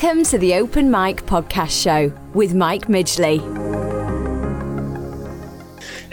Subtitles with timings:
[0.00, 3.57] Welcome to the Open Mike Podcast Show with Mike Midgley.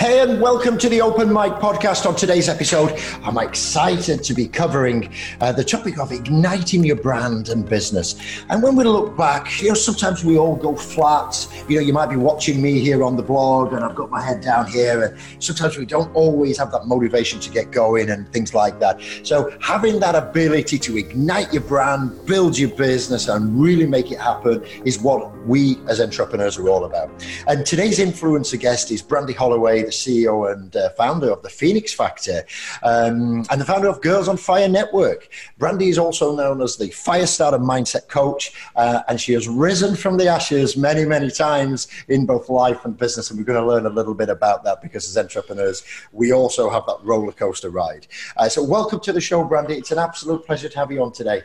[0.05, 2.05] Hey, and welcome to the Open Mike podcast.
[2.05, 7.49] On today's episode, I'm excited to be covering uh, the topic of igniting your brand
[7.49, 8.13] and business.
[8.49, 11.47] And when we look back, you know, sometimes we all go flat.
[11.67, 14.21] You know, you might be watching me here on the blog, and I've got my
[14.21, 18.31] head down here, and sometimes we don't always have that motivation to get going and
[18.31, 19.01] things like that.
[19.23, 24.19] So, having that ability to ignite your brand, build your business, and really make it
[24.19, 27.09] happen is what we as entrepreneurs are all about.
[27.47, 32.45] And today's influencer guest is Brandy Hollaway CEO and uh, founder of the Phoenix Factor,
[32.83, 35.29] um, and the founder of Girls on Fire Network.
[35.57, 40.17] Brandy is also known as the Firestarter Mindset Coach, uh, and she has risen from
[40.17, 43.29] the ashes many, many times in both life and business.
[43.29, 46.69] And we're going to learn a little bit about that because as entrepreneurs, we also
[46.69, 48.07] have that roller coaster ride.
[48.37, 49.75] Uh, so, welcome to the show, Brandy.
[49.75, 51.43] It's an absolute pleasure to have you on today.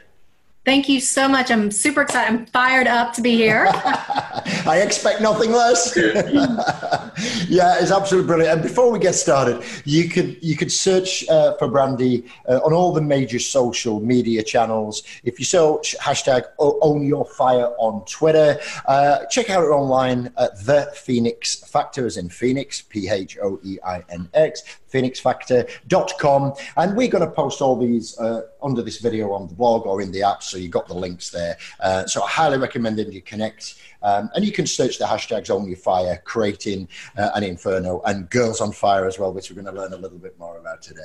[0.62, 1.50] Thank you so much.
[1.50, 2.34] I'm super excited.
[2.34, 3.66] I'm fired up to be here.
[4.66, 5.96] I expect nothing less.
[7.48, 8.52] yeah, it's absolutely brilliant.
[8.52, 12.74] And before we get started, you could you could search uh, for Brandy uh, on
[12.74, 15.02] all the major social media channels.
[15.24, 20.62] If you search hashtag Own Your Fire on Twitter, uh, check out her online at
[20.66, 26.54] the Phoenix Factor, as in Phoenix, P H O E I N X phoenixfactor.com.
[26.76, 30.02] And we're going to post all these uh, under this video on the blog or
[30.02, 31.56] in the app, so you've got the links there.
[31.80, 33.76] Uh, so I highly recommend that you connect.
[34.02, 38.60] Um, and you can search the hashtags Your Fire, creating uh, an inferno, and Girls
[38.60, 41.00] on Fire as well, which we're going to learn a little bit more about today.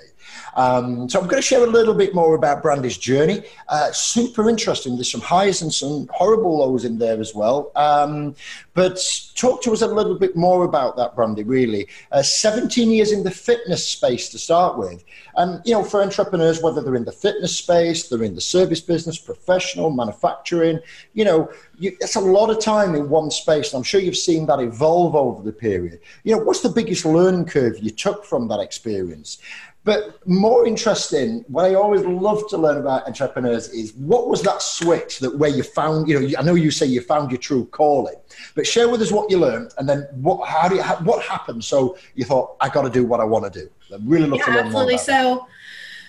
[0.56, 3.44] Um, so I'm going to share a little bit more about Brandy's journey.
[3.68, 4.96] Uh, super interesting.
[4.96, 7.72] There's some highs and some horrible lows in there as well.
[7.76, 8.36] Um,
[8.74, 9.00] but
[9.36, 11.88] talk to us a little bit more about that, Brandy, really.
[12.12, 15.04] Uh, 17 years in the fitness space to start with.
[15.36, 18.82] And, you know, for entrepreneurs, whether they're in the fitness space, they're in the service
[18.82, 20.80] business, professional, manufacturing,
[21.14, 23.74] you know, you, it's a lot of time in one space.
[23.74, 26.00] And I'm sure you've seen that evolve over the period.
[26.24, 29.40] You know, what's the biggest learning curve you took from that experience?
[29.86, 34.64] But more interesting, what I always love to learn about entrepreneurs is what was that
[34.64, 37.66] switch that where you found, you know, I know you say you found your true
[37.66, 38.16] calling,
[38.56, 41.64] but share with us what you learned and then what, how do you, what happened?
[41.64, 43.70] So you thought, I got to do what I want to do.
[43.94, 44.98] I really love yeah, to learn absolutely.
[44.98, 45.48] so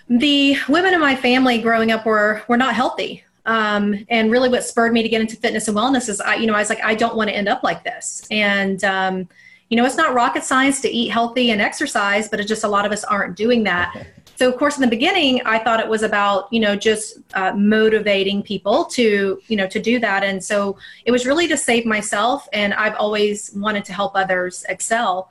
[0.09, 3.25] the women in my family growing up were, were not healthy.
[3.45, 6.47] Um, and really what spurred me to get into fitness and wellness is I, you
[6.47, 8.27] know, I was like, I don't want to end up like this.
[8.31, 9.29] And, um,
[9.69, 12.69] you know, it's not rocket science to eat healthy and exercise, but it's just a
[12.69, 14.07] lot of us aren't doing that.
[14.37, 17.53] So, of course, in the beginning, I thought it was about you know just uh,
[17.55, 21.87] motivating people to you know to do that, and so it was really to save
[21.87, 22.47] myself.
[22.53, 25.31] And I've always wanted to help others excel,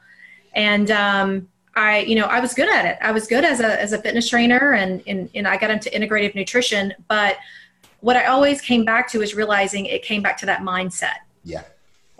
[0.53, 2.97] and um, I you know I was good at it.
[3.00, 5.90] I was good as a as a fitness trainer, and and, and I got into
[5.91, 6.94] integrative nutrition.
[7.07, 7.38] But
[8.01, 11.18] what I always came back to is realizing it came back to that mindset.
[11.44, 11.62] Yeah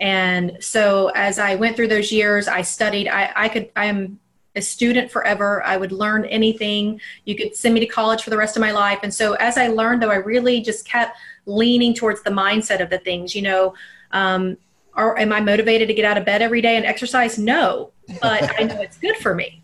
[0.00, 3.08] and so as I went through those years, I studied.
[3.08, 3.70] I, I could.
[3.76, 4.20] I am
[4.54, 5.62] a student forever.
[5.64, 7.00] I would learn anything.
[7.24, 9.00] You could send me to college for the rest of my life.
[9.02, 12.88] And so as I learned, though, I really just kept leaning towards the mindset of
[12.88, 13.34] the things.
[13.34, 13.74] You know,
[14.12, 14.56] um,
[14.94, 17.38] are, am I motivated to get out of bed every day and exercise?
[17.38, 19.62] No, but I know it's good for me,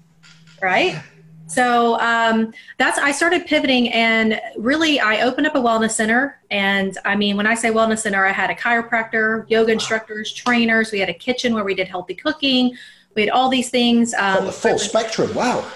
[0.60, 1.03] right?
[1.47, 6.41] So um, that's I started pivoting, and really I opened up a wellness center.
[6.51, 10.93] And I mean, when I say wellness center, I had a chiropractor, yoga instructors, trainers.
[10.93, 12.77] We had a kitchen where we did healthy cooking.
[13.15, 14.15] We had all these things.
[14.15, 15.35] Um, oh, the full spectrum.
[15.35, 15.71] Wow.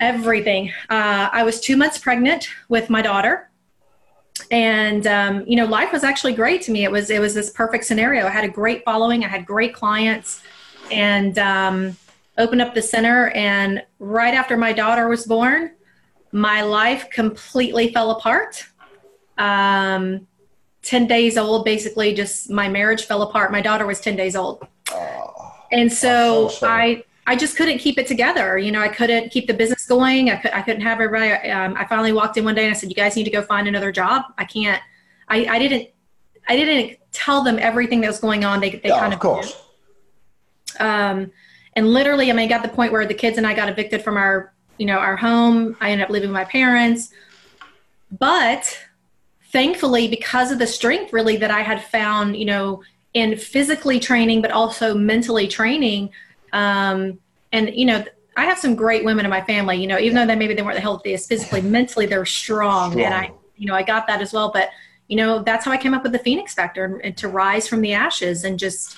[0.00, 0.72] Everything.
[0.88, 3.50] Uh, I was two months pregnant with my daughter,
[4.50, 6.84] and um, you know, life was actually great to me.
[6.84, 8.26] It was it was this perfect scenario.
[8.26, 9.24] I had a great following.
[9.24, 10.40] I had great clients,
[10.90, 11.96] and um,
[12.38, 15.72] opened up the center and right after my daughter was born
[16.32, 18.66] my life completely fell apart.
[19.38, 20.26] Um,
[20.82, 23.52] 10 days old basically just my marriage fell apart.
[23.52, 24.66] My daughter was 10 days old.
[24.90, 28.56] Oh, and so, so i i just couldn't keep it together.
[28.56, 30.30] You know i couldn't keep the business going.
[30.30, 32.78] I, could, I couldn't have everybody um, i finally walked in one day and i
[32.78, 34.22] said you guys need to go find another job.
[34.38, 34.82] I can't
[35.28, 35.90] i, I didn't
[36.48, 38.60] i didn't tell them everything that was going on.
[38.60, 39.62] They, they yeah, kind of, of course.
[40.80, 41.32] Um,
[41.78, 44.02] and literally, I mean, I got the point where the kids and I got evicted
[44.02, 45.76] from our, you know, our home.
[45.80, 47.10] I ended up living with my parents.
[48.18, 48.76] But
[49.52, 52.82] thankfully, because of the strength really that I had found, you know,
[53.14, 56.10] in physically training, but also mentally training,
[56.52, 57.20] um,
[57.52, 58.04] and you know,
[58.36, 59.76] I have some great women in my family.
[59.76, 63.04] You know, even though they maybe they weren't the healthiest physically, mentally they're strong, strong,
[63.04, 64.50] and I, you know, I got that as well.
[64.50, 64.70] But
[65.06, 67.68] you know, that's how I came up with the Phoenix Factor and, and to rise
[67.68, 68.96] from the ashes and just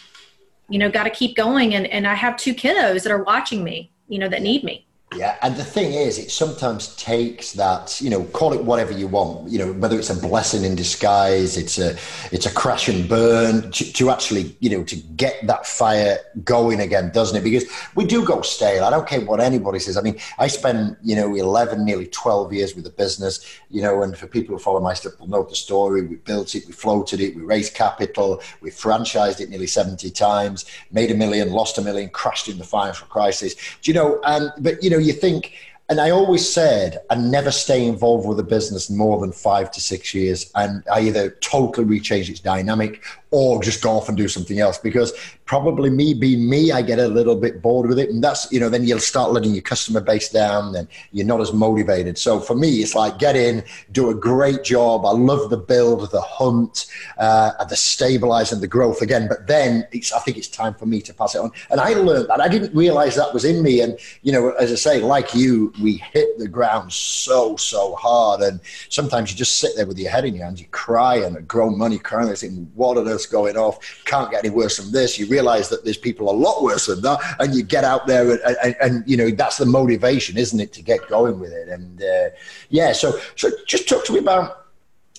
[0.71, 1.75] you know, got to keep going.
[1.75, 4.87] And, and I have two kiddos that are watching me, you know, that need me.
[5.17, 9.09] Yeah, and the thing is, it sometimes takes that, you know, call it whatever you
[9.09, 11.97] want, you know, whether it's a blessing in disguise, it's a
[12.31, 16.79] it's a crash and burn to, to, actually, you know, to get that fire going
[16.79, 17.43] again, doesn't it?
[17.43, 17.65] Because
[17.97, 18.85] we do go stale.
[18.85, 19.97] I don't care what anybody says.
[19.97, 24.05] I mean, I spent, you know, 11, nearly 12 years with the business, you know,
[24.05, 26.03] and for people who follow my stuff will know the story.
[26.03, 30.67] We built it, we floated it, we raised capital, we franchised it nearly 70 times,
[30.93, 33.57] made a million, lost a million, crashed in the financial crisis.
[33.83, 35.53] Do you know, and, but, you know, you think,
[35.89, 39.81] and I always said I never stay involved with a business more than five to
[39.81, 44.29] six years, and I either totally rechange its dynamic or just go off and do
[44.29, 44.79] something else.
[44.79, 45.13] Because
[45.51, 48.09] probably me being me i get a little bit bored with it.
[48.11, 51.41] And that's you know then you'll start letting your customer base down and you're not
[51.41, 52.19] as motivated.
[52.19, 55.05] So for me it's like get in do a great job.
[55.05, 56.87] I love the build the hunt
[57.19, 59.27] uh, the stabilizing the growth again.
[59.29, 61.51] But then it's i think it's time for me to pass it on.
[61.71, 62.41] And i learned that.
[62.41, 63.81] I didn't realize that was in me.
[63.81, 68.41] And you know as i say like you we hit the ground so so hard.
[68.41, 70.61] And sometimes you just sit there with your head in your hands.
[70.61, 74.03] You cry and grow money crying and think what are those going off.
[74.05, 75.19] Can't get any worse than this.
[75.19, 78.31] You realize that there's people a lot worse than that, and you get out there,
[78.31, 81.69] and, and, and you know that's the motivation, isn't it, to get going with it?
[81.69, 82.31] And uh,
[82.69, 84.67] yeah, so so just talk to me about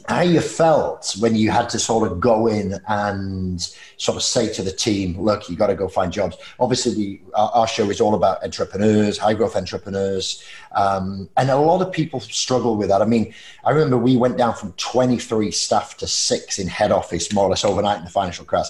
[0.08, 3.62] how you felt when you had to sort of go in and
[3.98, 6.38] sort of say to the team, look, you got to go find jobs.
[6.60, 10.44] Obviously, we, our, our show is all about entrepreneurs, high growth entrepreneurs.
[10.74, 13.02] Um, and a lot of people struggle with that.
[13.02, 13.34] I mean,
[13.64, 17.50] I remember we went down from 23 staff to six in head office, more or
[17.50, 18.68] less overnight in the financial crash.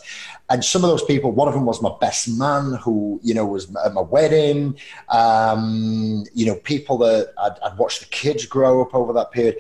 [0.50, 3.46] And some of those people, one of them was my best man who, you know,
[3.46, 4.78] was at my wedding.
[5.10, 9.58] Um, you know, people that I'd, I'd watched the kids grow up over that period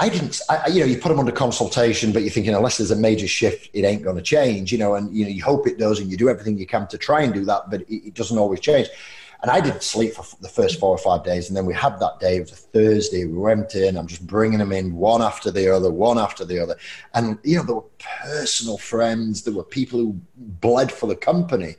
[0.00, 2.92] I didn't, I, you know, you put them under consultation, but you're thinking unless there's
[2.92, 5.66] a major shift, it ain't going to change, you know, and you know, you hope
[5.66, 8.08] it does, and you do everything you can to try and do that, but it,
[8.08, 8.88] it doesn't always change.
[9.42, 11.98] And I didn't sleep for the first four or five days, and then we had
[12.00, 12.36] that day.
[12.36, 13.24] It was a Thursday.
[13.24, 13.96] We went in.
[13.96, 16.76] I'm just bringing them in one after the other, one after the other,
[17.14, 17.84] and you know, there were
[18.28, 19.42] personal friends.
[19.42, 21.76] There were people who bled for the company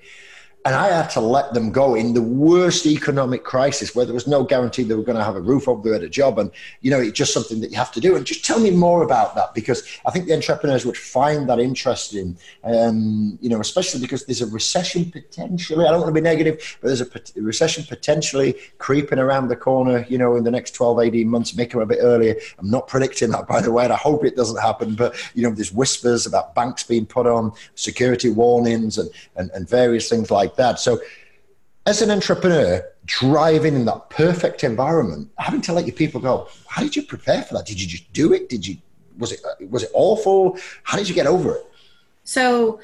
[0.66, 4.28] and I had to let them go in the worst economic crisis where there was
[4.28, 6.38] no guarantee they were going to have a roof over their head, a job.
[6.38, 6.52] And,
[6.82, 8.18] you know, it's just something that you have to do.
[8.18, 11.60] And just tell me more about that because I think the entrepreneurs would find that
[11.60, 15.86] interesting, um, you know, especially because there's a recession potentially.
[15.86, 20.06] I don't want to be negative, but there's a recession potentially creeping around the corner,
[20.10, 22.36] you know, in the next 12, 18 months, make them a bit earlier.
[22.58, 24.96] I'm not predicting that, by the way, and I hope it doesn't happen.
[24.96, 29.68] But, you know, there's whispers about banks being put on, security warnings, and, and, and
[29.68, 30.80] various things like like that.
[30.80, 31.00] So,
[31.86, 36.84] as an entrepreneur, driving in that perfect environment, having to let your people go, how
[36.84, 37.66] did you prepare for that?
[37.66, 38.50] Did you just do it?
[38.50, 38.78] Did you
[39.18, 40.57] was it was it awful?
[40.84, 41.66] How did you get over it?
[42.24, 42.80] So,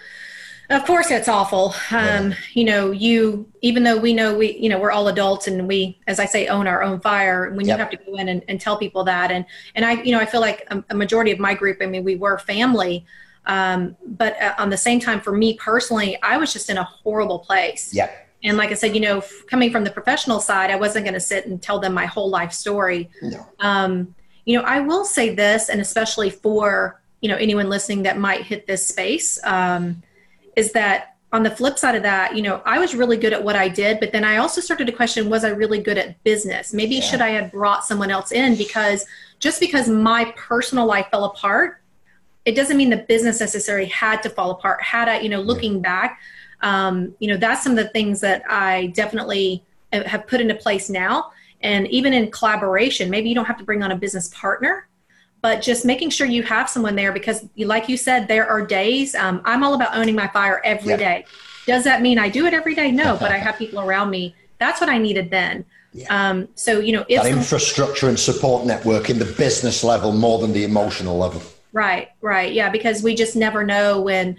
[0.69, 1.75] of course, it's awful.
[1.91, 2.35] Um, yeah.
[2.53, 5.99] You know, you even though we know we, you know, we're all adults and we,
[6.07, 7.51] as I say, own our own fire.
[7.51, 7.77] When yep.
[7.77, 9.45] you have to go in and, and, tell people that, and
[9.75, 11.77] and I, you know, I feel like a, a majority of my group.
[11.81, 13.05] I mean, we were family.
[13.47, 16.83] Um, but uh, on the same time, for me personally, I was just in a
[16.83, 17.93] horrible place.
[17.93, 18.11] Yeah.
[18.43, 21.19] And like I said, you know, coming from the professional side, I wasn't going to
[21.19, 23.09] sit and tell them my whole life story.
[23.21, 23.45] No.
[23.59, 28.19] Um, you know, I will say this, and especially for you know anyone listening that
[28.19, 30.03] might hit this space, um,
[30.55, 33.43] is that on the flip side of that, you know, I was really good at
[33.43, 36.23] what I did, but then I also started to question: Was I really good at
[36.23, 36.73] business?
[36.73, 37.01] Maybe yeah.
[37.01, 39.05] should I have brought someone else in because
[39.39, 41.81] just because my personal life fell apart
[42.45, 44.81] it doesn't mean the business necessarily had to fall apart.
[44.81, 46.19] Had I, you know, looking back,
[46.61, 50.89] um, you know, that's some of the things that I definitely have put into place
[50.89, 51.31] now.
[51.61, 54.87] And even in collaboration, maybe you don't have to bring on a business partner,
[55.41, 59.15] but just making sure you have someone there because, like you said, there are days.
[59.15, 60.97] Um, I'm all about owning my fire every yeah.
[60.97, 61.25] day.
[61.65, 62.91] Does that mean I do it every day?
[62.91, 64.35] No, but I have people around me.
[64.59, 65.65] That's what I needed then.
[65.93, 66.29] Yeah.
[66.29, 70.39] Um, so you know, if that infrastructure and support network in the business level more
[70.39, 71.41] than the emotional level.
[71.75, 72.53] Right, right.
[72.53, 74.37] Yeah, because we just never know when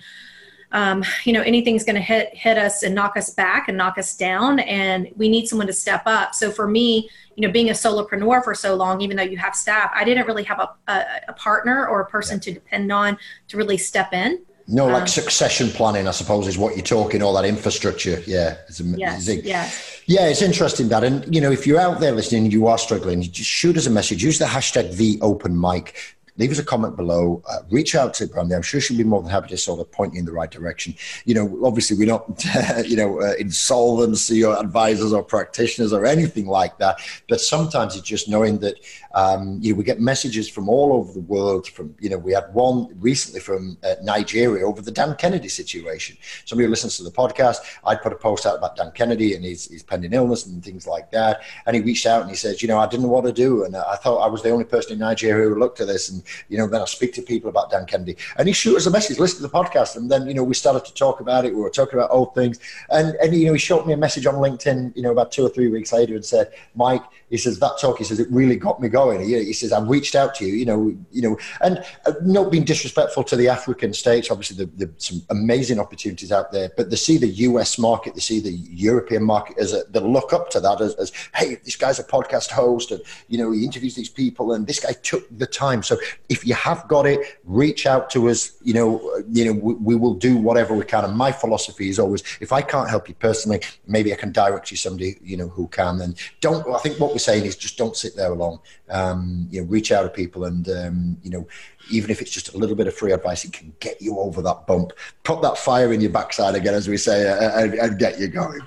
[0.73, 3.99] um, you know anything's going to hit hit us and knock us back and knock
[3.99, 7.71] us down and we need someone to step up so for me you know being
[7.71, 10.93] a solopreneur for so long even though you have staff i didn't really have a,
[10.93, 12.41] a, a partner or a person yeah.
[12.41, 13.17] to depend on
[13.47, 17.23] to really step in no like um, succession planning i suppose is what you're talking
[17.23, 20.03] all that infrastructure yeah it's yes, yes.
[20.07, 23.23] yeah it's interesting that and you know if you're out there listening you are struggling
[23.23, 26.97] just shoot us a message use the hashtag the open mic leave us a comment
[26.97, 27.43] below.
[27.49, 28.55] Uh, reach out to Brandy.
[28.55, 30.51] I'm sure she'll be more than happy to sort of point you in the right
[30.51, 30.95] direction.
[31.25, 32.45] You know, obviously we're not,
[32.87, 36.99] you know, uh, insolvency or advisors or practitioners or anything like that.
[37.29, 38.77] But sometimes it's just knowing that
[39.17, 41.67] um, you know we get messages from all over the world.
[41.69, 46.19] From you know, we had one recently from uh, Nigeria over the Dan Kennedy situation.
[46.45, 49.43] Somebody who listens to the podcast, I put a post out about Dan Kennedy and
[49.43, 51.41] his, his pending illness and things like that.
[51.65, 53.65] And he reached out and he says, you know, I didn't know what to do,
[53.65, 56.11] and I thought I was the only person in Nigeria who looked at this.
[56.11, 58.85] And you know, then I speak to people about Dan Kennedy, and he shoot us
[58.85, 61.47] a message, listen to the podcast, and then you know we started to talk about
[61.47, 61.55] it.
[61.55, 64.27] We were talking about old things, and and you know he shot me a message
[64.27, 67.59] on LinkedIn, you know, about two or three weeks later, and said, Mike, he says
[67.59, 69.21] that talk, he says it really got me going.
[69.21, 72.53] He, he says I've reached out to you, you know, you know, and uh, not
[72.53, 74.31] being disrespectful to the African states.
[74.31, 78.41] Obviously, there's some amazing opportunities out there, but they see the US market, they see
[78.41, 81.99] the European market as a, they look up to that as, as hey, this guy's
[81.99, 85.47] a podcast host, and you know, he interviews these people, and this guy took the
[85.47, 85.83] time.
[85.83, 85.97] So
[86.29, 88.53] if you have got it, reach out to us.
[88.63, 91.05] You know, you know, we, we will do whatever we can.
[91.05, 94.71] And my philosophy is always, if I can't help you personally, maybe I can direct
[94.71, 96.01] you somebody, you know, who can.
[96.01, 96.67] And don't.
[96.73, 98.59] I think what we're saying is just don't sit there alone.
[98.91, 101.49] Um, you know, reach out to people, and um, you know,
[101.91, 104.43] even if it's just a little bit of free advice, it can get you over
[104.43, 104.93] that bump,
[105.23, 107.27] put that fire in your backside again, as we say,
[107.63, 108.61] and, and get you going.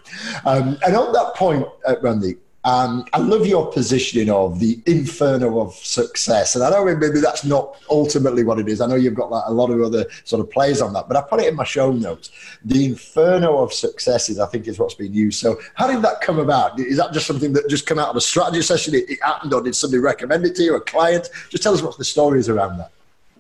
[0.46, 5.62] Um, and on that point, uh, Brandy, um, I love your positioning of the inferno
[5.62, 6.56] of success.
[6.56, 8.82] And I know maybe that's not ultimately what it is.
[8.82, 11.16] I know you've got like a lot of other sort of plays on that, but
[11.16, 12.32] I put it in my show notes.
[12.66, 15.40] The inferno of success is, I think, is what's being used.
[15.40, 16.80] So how did that come about?
[16.80, 18.94] Is that just something that just come out of a strategy session?
[18.94, 21.30] It, it happened or did somebody recommend it to you, a client?
[21.50, 22.92] Just tell us what the story is around that.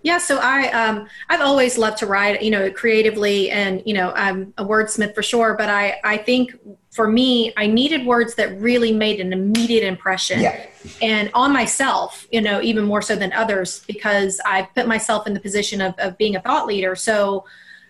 [0.02, 4.14] Yeah, so I um, I've always loved to write, you know, creatively, and you know,
[4.16, 5.56] I'm a wordsmith for sure.
[5.56, 6.58] But I I think
[6.92, 10.66] for me, I needed words that really made an immediate impression, yeah.
[11.02, 15.34] and on myself, you know, even more so than others, because I put myself in
[15.34, 16.96] the position of of being a thought leader.
[16.96, 17.46] So.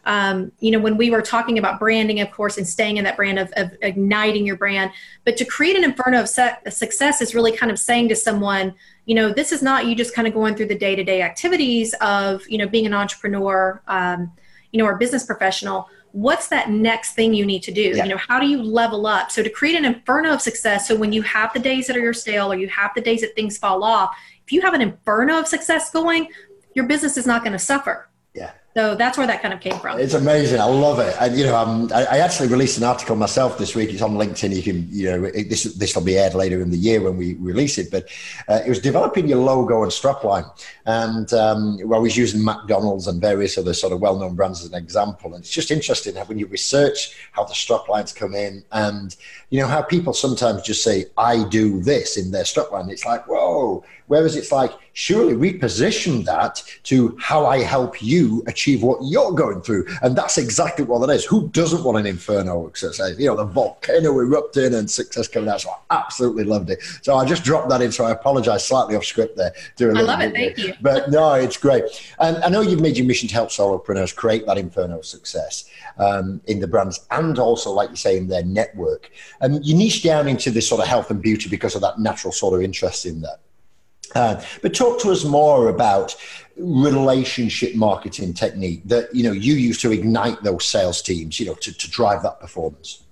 [0.06, 3.18] Um, you know, when we were talking about branding, of course, and staying in that
[3.18, 4.91] brand of, of igniting your brand,
[5.25, 8.74] but to create an inferno of success is really kind of saying to someone,
[9.10, 12.48] you know this is not you just kind of going through the day-to-day activities of
[12.48, 14.32] you know being an entrepreneur um,
[14.72, 17.81] you know or business professional what's that next thing you need to do?
[17.81, 18.03] Yeah.
[18.03, 19.31] you know how do you level up?
[19.31, 22.01] So to create an inferno of success so when you have the days that are
[22.01, 24.81] your stale or you have the days that things fall off if you have an
[24.81, 26.29] inferno of success going
[26.75, 28.09] your business is not going to suffer.
[28.33, 30.00] Yeah so that's where that kind of came from.
[30.00, 30.62] It's amazing.
[30.62, 31.13] I love it.
[31.19, 33.89] And you know, um, I, actually released an article myself this week.
[33.89, 34.55] It's on LinkedIn.
[34.55, 37.17] You can, you know, it, this this will be aired later in the year when
[37.17, 37.91] we release it.
[37.91, 38.07] But
[38.48, 40.50] uh, it was developing your logo and strapline,
[40.86, 44.75] and um, I was using McDonald's and various other sort of well-known brands as an
[44.75, 45.33] example.
[45.33, 47.00] And it's just interesting how when you research
[47.33, 49.13] how the straplines come in, and
[49.50, 52.89] you know how people sometimes just say, "I do this" in their strapline.
[52.89, 58.84] It's like, whoa Whereas it's like, surely reposition that to how I help you achieve
[58.84, 59.86] what you're going through.
[60.01, 61.24] And that's exactly what that is.
[61.24, 63.18] Who doesn't want an inferno success?
[63.18, 65.62] You know, the volcano erupting and success coming out.
[65.62, 66.84] So I absolutely loved it.
[67.01, 67.94] So I just dropped that in.
[67.94, 69.53] So I apologize slightly off script there.
[69.79, 70.34] I love it.
[70.34, 70.74] Thank you.
[70.82, 71.86] But no, it's great.
[72.20, 75.63] And I know you've made your mission to help solopreneurs create that inferno success
[75.98, 79.12] um, in the brands and also, like you say, in their network.
[79.39, 82.34] And you niche down into this sort of health and beauty because of that natural
[82.34, 83.39] sort of interest in that.
[84.15, 86.15] Uh, but talk to us more about
[86.57, 91.53] relationship marketing technique that you know you use to ignite those sales teams, you know,
[91.55, 93.03] to, to drive that performance.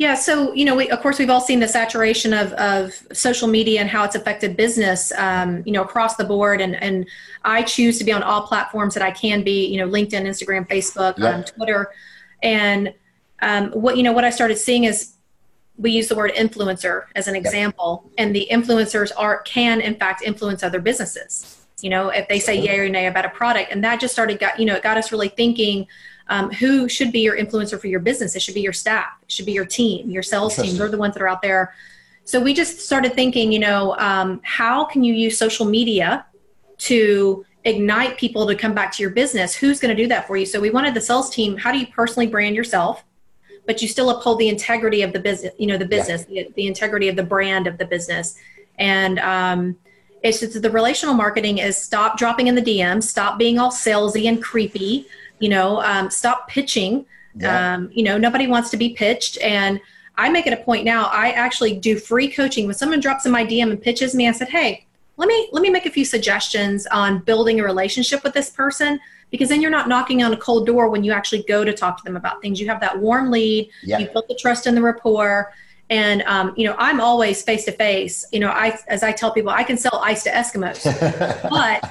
[0.00, 3.46] Yeah, so you know, we, of course, we've all seen the saturation of, of social
[3.46, 6.62] media and how it's affected business, um, you know, across the board.
[6.62, 7.06] And and
[7.44, 10.66] I choose to be on all platforms that I can be, you know, LinkedIn, Instagram,
[10.66, 11.34] Facebook, yep.
[11.34, 11.90] um, Twitter,
[12.42, 12.94] and
[13.42, 15.12] um, what you know, what I started seeing is
[15.80, 18.14] we use the word influencer as an example, yep.
[18.18, 21.56] and the influencers are can in fact influence other businesses.
[21.80, 24.38] You know, if they say yay or nay about a product, and that just started
[24.38, 25.86] got you know it got us really thinking.
[26.28, 28.36] Um, who should be your influencer for your business?
[28.36, 29.08] It should be your staff.
[29.22, 30.76] It should be your team, your sales team.
[30.76, 31.74] They're the ones that are out there.
[32.22, 36.24] So we just started thinking, you know, um, how can you use social media
[36.78, 39.56] to ignite people to come back to your business?
[39.56, 40.46] Who's going to do that for you?
[40.46, 41.56] So we wanted the sales team.
[41.56, 43.02] How do you personally brand yourself?
[43.70, 46.42] But you still uphold the integrity of the business you know the business yeah.
[46.42, 48.36] the, the, integrity of the brand of the business.
[48.80, 49.76] And um,
[50.24, 54.24] it's just the relational marketing is stop dropping in the dms stop being all salesy
[54.28, 55.06] and creepy
[55.38, 57.06] you know um, stop pitching.
[57.36, 57.74] Yeah.
[57.74, 59.38] um, you know nobody wants to be pitched.
[59.40, 59.80] And
[60.16, 62.66] i make it a point now i actually do free coaching.
[62.66, 64.84] When someone drops in my dm and pitches me i said hey
[65.16, 68.98] let me let me make a few suggestions on building a relationship with this person
[69.30, 71.96] because then you're not knocking on a cold door when you actually go to talk
[71.98, 72.60] to them about things.
[72.60, 73.70] You have that warm lead.
[73.82, 73.98] yeah.
[73.98, 75.52] You built the trust and the rapport.
[75.88, 78.24] And um, you know, I'm always face to face.
[78.32, 80.82] You know, I as I tell people, I can sell ice to Eskimos,
[81.50, 81.90] but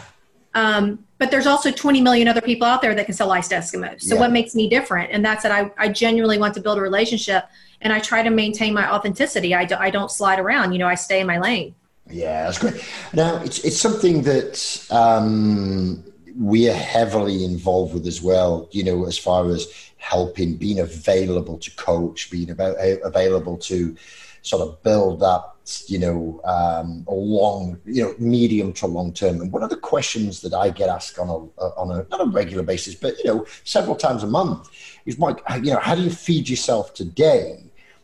[0.55, 3.55] Um, but there's also 20 million other people out there that can sell ice to
[3.55, 4.01] Eskimos.
[4.01, 4.22] So Yeah.
[4.22, 5.12] what makes me different?
[5.12, 7.43] And that's that I, I genuinely want to build a relationship
[7.81, 9.53] and I try to maintain my authenticity.
[9.53, 11.75] I, do, I don't slide around, you know, I stay in my lane.
[12.10, 12.84] Yeah, that's great.
[13.13, 16.03] Now, it's, it's something that um,
[16.38, 19.67] we are heavily involved with as well, you know, as far as
[19.98, 23.95] helping, being available to coach, being about, available to
[24.41, 25.43] sort of build that,
[25.88, 29.41] you know, um, a long, you know, medium to long term.
[29.41, 32.29] And one of the questions that I get asked on a, on a, not a
[32.29, 34.69] regular basis, but, you know, several times a month
[35.05, 37.63] is, Mike, you know, how do you feed yourself today?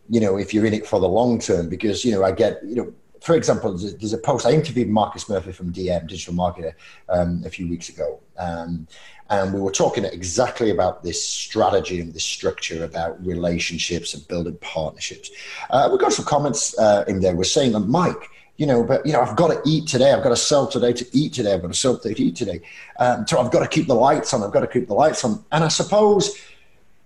[0.10, 2.64] You know, if you're in it for the long term, because, you know, I get,
[2.64, 2.94] you know,
[3.26, 6.74] for example, there's a, post I interviewed Marcus Murphy from DM Digital Marketer
[7.10, 8.88] um, a few weeks ago, um,
[9.32, 14.56] and we were talking exactly about this strategy and this structure about relationships and building
[14.62, 15.32] partnerships.
[15.72, 17.36] Uh, we got some comments uh, in there.
[17.36, 20.14] We're saying, Mike, you know, but you know, I've got to eat today.
[20.14, 21.54] I've got to sell today to eat today.
[21.54, 22.62] I've got to sell today to eat today.
[23.00, 24.44] Um, so I've got to keep the lights on.
[24.44, 25.44] I've got to keep the lights on.
[25.52, 26.40] And I suppose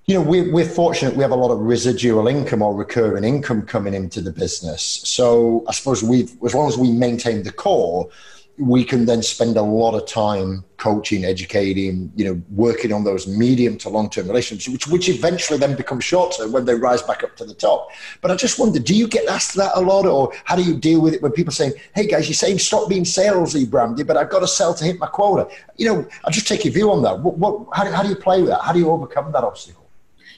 [0.10, 3.62] you know, we're, we're fortunate we have a lot of residual income or recurring income
[3.62, 4.82] coming into the business.
[5.04, 8.10] So I suppose we've, as long as we maintain the core,
[8.58, 13.28] we can then spend a lot of time coaching, educating, you know, working on those
[13.28, 17.04] medium to long term relationships, which, which eventually then become short term when they rise
[17.04, 17.90] back up to the top.
[18.22, 20.76] But I just wonder, do you get asked that a lot, or how do you
[20.76, 24.18] deal with it when people saying, "Hey guys, you're saying stop being salesy, Brandy, but
[24.18, 25.48] I've got to sell to hit my quota."
[25.78, 27.20] You know, I just take your view on that.
[27.20, 28.62] What, what how, how do you play with that?
[28.64, 29.79] How do you overcome that obstacle?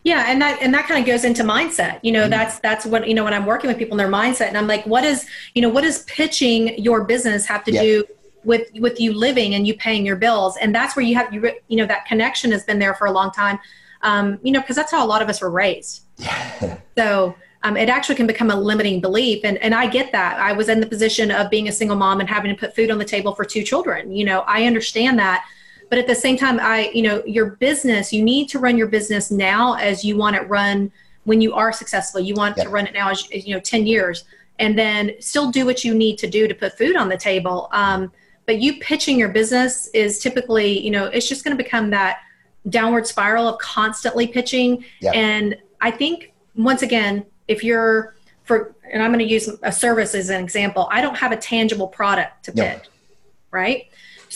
[0.03, 1.99] Yeah, and that and that kind of goes into mindset.
[2.01, 2.31] You know, mm-hmm.
[2.31, 4.67] that's that's what you know when I'm working with people in their mindset, and I'm
[4.67, 7.81] like, what is you know what does pitching your business have to yeah.
[7.81, 8.03] do
[8.43, 10.57] with with you living and you paying your bills?
[10.57, 13.11] And that's where you have you you know that connection has been there for a
[13.11, 13.59] long time.
[14.01, 16.05] Um, you know, because that's how a lot of us were raised.
[16.97, 20.39] so um, it actually can become a limiting belief, and and I get that.
[20.39, 22.89] I was in the position of being a single mom and having to put food
[22.89, 24.11] on the table for two children.
[24.11, 25.45] You know, I understand that
[25.91, 28.87] but at the same time i you know your business you need to run your
[28.87, 30.91] business now as you want it run
[31.23, 32.19] when you are successful.
[32.19, 34.23] You want to run it now as you know 10 years.
[34.59, 37.67] And then still do what you need to do to put food on the table.
[37.71, 38.11] Um,
[38.45, 42.19] but you pitching your business is typically you know it's just going to become that
[42.69, 44.83] downward spiral of constantly pitching.
[44.99, 45.11] Yeah.
[45.13, 50.13] and i think once again if you're for and i'm going to use a service
[50.13, 52.89] as an example i don't have a tangible product to pitch
[53.51, 53.87] right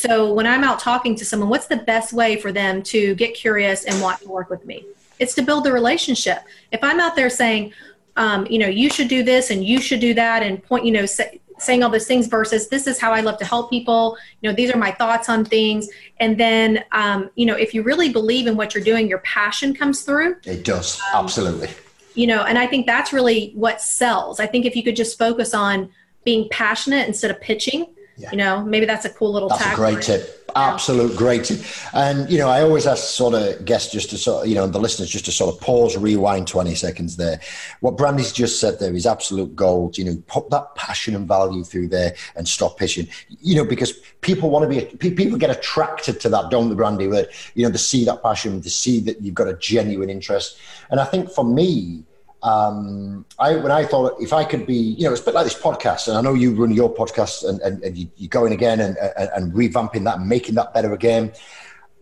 [0.05, 3.33] so when I'm out talking to someone, what's the best way for them to get
[3.33, 4.85] curious and want to work with me?
[5.19, 6.39] It's to build the relationship.
[6.71, 7.73] If I'm out there saying,
[8.17, 10.91] um, you know, you should do this and you should do that, and point, you
[10.91, 14.17] know, say, saying all those things versus this is how I love to help people.
[14.41, 15.87] You know, these are my thoughts on things.
[16.19, 19.73] And then, um, you know, if you really believe in what you're doing, your passion
[19.73, 20.37] comes through.
[20.43, 21.69] It does, um, absolutely.
[22.13, 24.39] You know, and I think that's really what sells.
[24.39, 25.89] I think if you could just focus on
[26.23, 28.31] being passionate instead of pitching, yeah.
[28.31, 29.49] You know, maybe that's a cool little.
[29.49, 30.49] That's a great tip.
[30.55, 31.59] Absolute great tip.
[31.93, 34.67] And you know, I always ask sort of guests just to sort of, you know,
[34.67, 37.41] the listeners just to sort of pause, rewind twenty seconds there.
[37.81, 39.97] What Brandy's just said there is absolute gold.
[39.97, 43.09] You know, put that passion and value through there and stop pitching.
[43.41, 47.07] You know, because people want to be people get attracted to that, don't they, Brandy?
[47.07, 50.57] That you know, to see that passion, to see that you've got a genuine interest.
[50.89, 52.05] And I think for me
[52.45, 55.45] um, I when I thought if I could be, you know, it's a bit like
[55.45, 58.53] this podcast, and I know you run your podcast and, and, and you, are going
[58.53, 61.33] again and, and, and, revamping that and making that better again.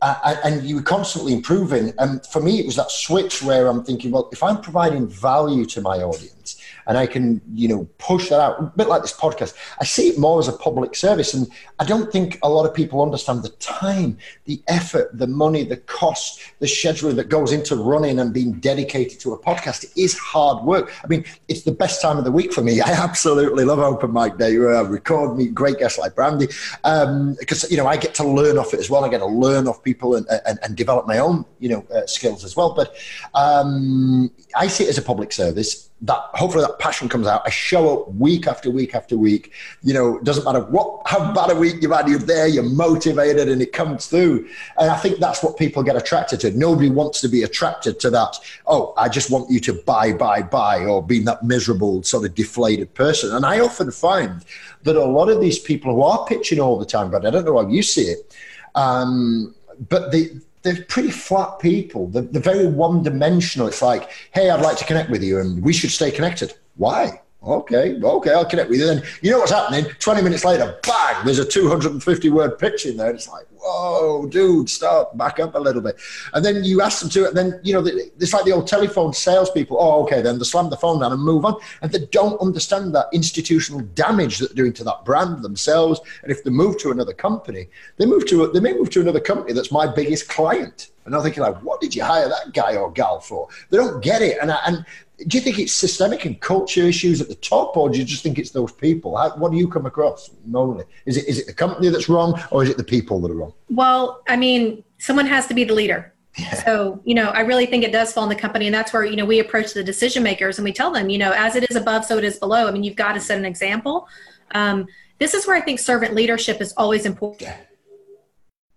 [0.01, 1.93] Uh, and you were constantly improving.
[1.97, 5.65] And for me, it was that switch where I'm thinking, well, if I'm providing value
[5.67, 8.59] to my audience, and I can, you know, push that out.
[8.59, 9.53] A bit like this podcast.
[9.79, 11.47] I see it more as a public service, and
[11.79, 15.77] I don't think a lot of people understand the time, the effort, the money, the
[15.77, 19.83] cost, the schedule that goes into running and being dedicated to a podcast.
[19.83, 20.91] It is hard work.
[21.03, 22.81] I mean, it's the best time of the week for me.
[22.81, 26.47] I absolutely love open mic day where I record, me great guests like Brandy,
[26.83, 29.05] um, because you know I get to learn off it as well.
[29.05, 32.05] I get to learn off people and, and, and develop my own, you know, uh,
[32.05, 32.73] skills as well.
[32.73, 32.95] But
[33.33, 37.41] um, I see it as a public service that hopefully that passion comes out.
[37.45, 39.53] I show up week after week after week.
[39.83, 42.63] You know, it doesn't matter what how bad a week you've had, you're there, you're
[42.63, 44.47] motivated, and it comes through.
[44.77, 46.51] And I think that's what people get attracted to.
[46.51, 48.37] Nobody wants to be attracted to that.
[48.67, 52.35] Oh, I just want you to buy, buy, buy, or being that miserable, sort of
[52.35, 53.33] deflated person.
[53.33, 54.43] And I often find
[54.83, 57.45] that a lot of these people who are pitching all the time, but I don't
[57.45, 58.35] know how you see it,
[58.75, 59.55] um,
[59.87, 60.31] but they
[60.63, 62.07] they're pretty flat people.
[62.07, 63.67] They're, they're very one dimensional.
[63.67, 66.53] It's like, hey, I'd like to connect with you and we should stay connected.
[66.77, 67.21] Why?
[67.45, 68.85] Okay, okay, I'll connect with you.
[68.85, 69.85] Then you know what's happening?
[69.99, 73.07] 20 minutes later, bang, there's a 250 word pitch in there.
[73.09, 75.97] And It's like, whoa, dude, stop, back up a little bit.
[76.33, 79.11] And then you ask them to, and then, you know, it's like the old telephone
[79.11, 79.77] salespeople.
[79.77, 81.55] Oh, okay, then they slam the phone down and move on.
[81.81, 85.99] And they don't understand that institutional damage that they're doing to that brand themselves.
[86.21, 89.19] And if they move to another company, they move to, they may move to another
[89.19, 90.91] company that's my biggest client.
[91.05, 93.49] And I'm thinking, like, what did you hire that guy or gal for?
[93.69, 94.37] They don't get it.
[94.41, 94.85] And, I, and
[95.27, 98.23] do you think it's systemic and culture issues at the top, or do you just
[98.23, 99.17] think it's those people?
[99.17, 100.85] How, what do you come across normally?
[101.05, 103.35] Is it is it the company that's wrong, or is it the people that are
[103.35, 103.53] wrong?
[103.69, 106.13] Well, I mean, someone has to be the leader.
[106.37, 106.53] Yeah.
[106.63, 108.65] So, you know, I really think it does fall in the company.
[108.65, 111.19] And that's where, you know, we approach the decision makers and we tell them, you
[111.19, 112.67] know, as it is above, so it is below.
[112.67, 114.07] I mean, you've got to set an example.
[114.55, 114.87] Um,
[115.19, 117.41] this is where I think servant leadership is always important.
[117.41, 117.57] Yeah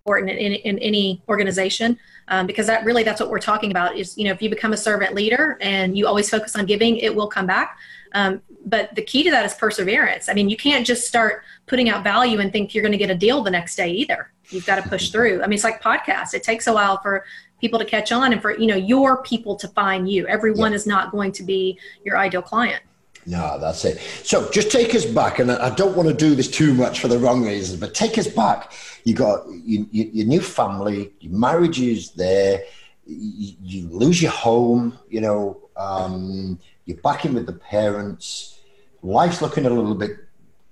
[0.07, 3.97] important in, in, in any organization um, because that really that's what we're talking about
[3.97, 6.97] is you know if you become a servant leader and you always focus on giving
[6.97, 7.77] it will come back.
[8.13, 10.29] Um, but the key to that is perseverance.
[10.29, 13.09] I mean you can't just start putting out value and think you're going to get
[13.09, 14.31] a deal the next day either.
[14.49, 15.43] You've got to push through.
[15.43, 16.33] I mean it's like podcasts.
[16.33, 17.25] It takes a while for
[17.59, 20.25] people to catch on and for you know your people to find you.
[20.27, 22.81] Everyone is not going to be your ideal client
[23.27, 23.99] no, that's it.
[24.23, 27.09] So just take us back, and I don't want to do this too much for
[27.09, 28.71] the wrong reasons, but take us back.
[29.03, 32.63] You got you, you, your new family, your marriage is there,
[33.05, 38.61] you, you lose your home, you know, um, you're back in with the parents,
[39.03, 40.11] life's looking a little bit,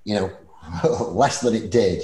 [0.05, 0.31] you know,
[1.09, 2.03] less than it did.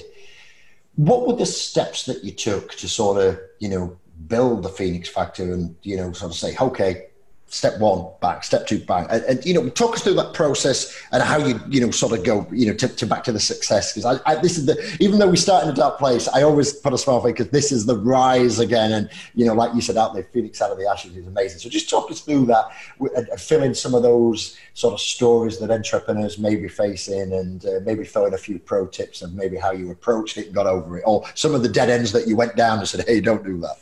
[0.98, 5.08] What were the steps that you took to sort of, you know, build the Phoenix
[5.08, 7.08] Factor and, you know, sort of say, okay,
[7.52, 10.98] step one back, step two back, and, and, you know, talk us through that process
[11.12, 13.40] and how you you know sort of go you know to, to back to the
[13.40, 16.30] success because I, I, this is the even though we start in a dark place,
[16.30, 19.54] I always put a smile face because this is the rise again, and you know,
[19.54, 21.60] like you said out there, Phoenix out of the ashes is amazing.
[21.60, 25.02] So just talk us through that and, and fill in some of those sort of
[25.02, 29.22] stories that entrepreneurs may be facing, and uh, maybe throw in a few pro tips
[29.22, 31.90] of maybe how you approached it and got over it, or some of the dead
[31.90, 33.76] ends that you went down and said, hey, don't do that.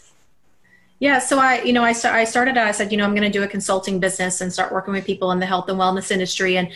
[1.00, 2.58] Yeah, so I, you know, I, I started.
[2.58, 5.06] I said, you know, I'm going to do a consulting business and start working with
[5.06, 6.70] people in the health and wellness industry and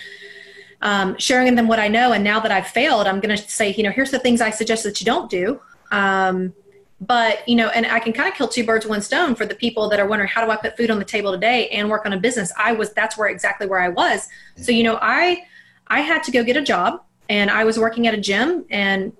[0.81, 2.13] um, sharing them what I know.
[2.13, 4.49] And now that I've failed, I'm going to say, you know, here's the things I
[4.49, 5.59] suggest that you don't do.
[5.91, 6.53] Um,
[7.01, 9.45] but you know, and I can kind of kill two birds with one stone for
[9.45, 11.89] the people that are wondering how do I put food on the table today and
[11.89, 12.53] work on a business.
[12.57, 14.29] I was that's where exactly where I was.
[14.55, 15.43] So you know, I
[15.88, 19.12] I had to go get a job and I was working at a gym and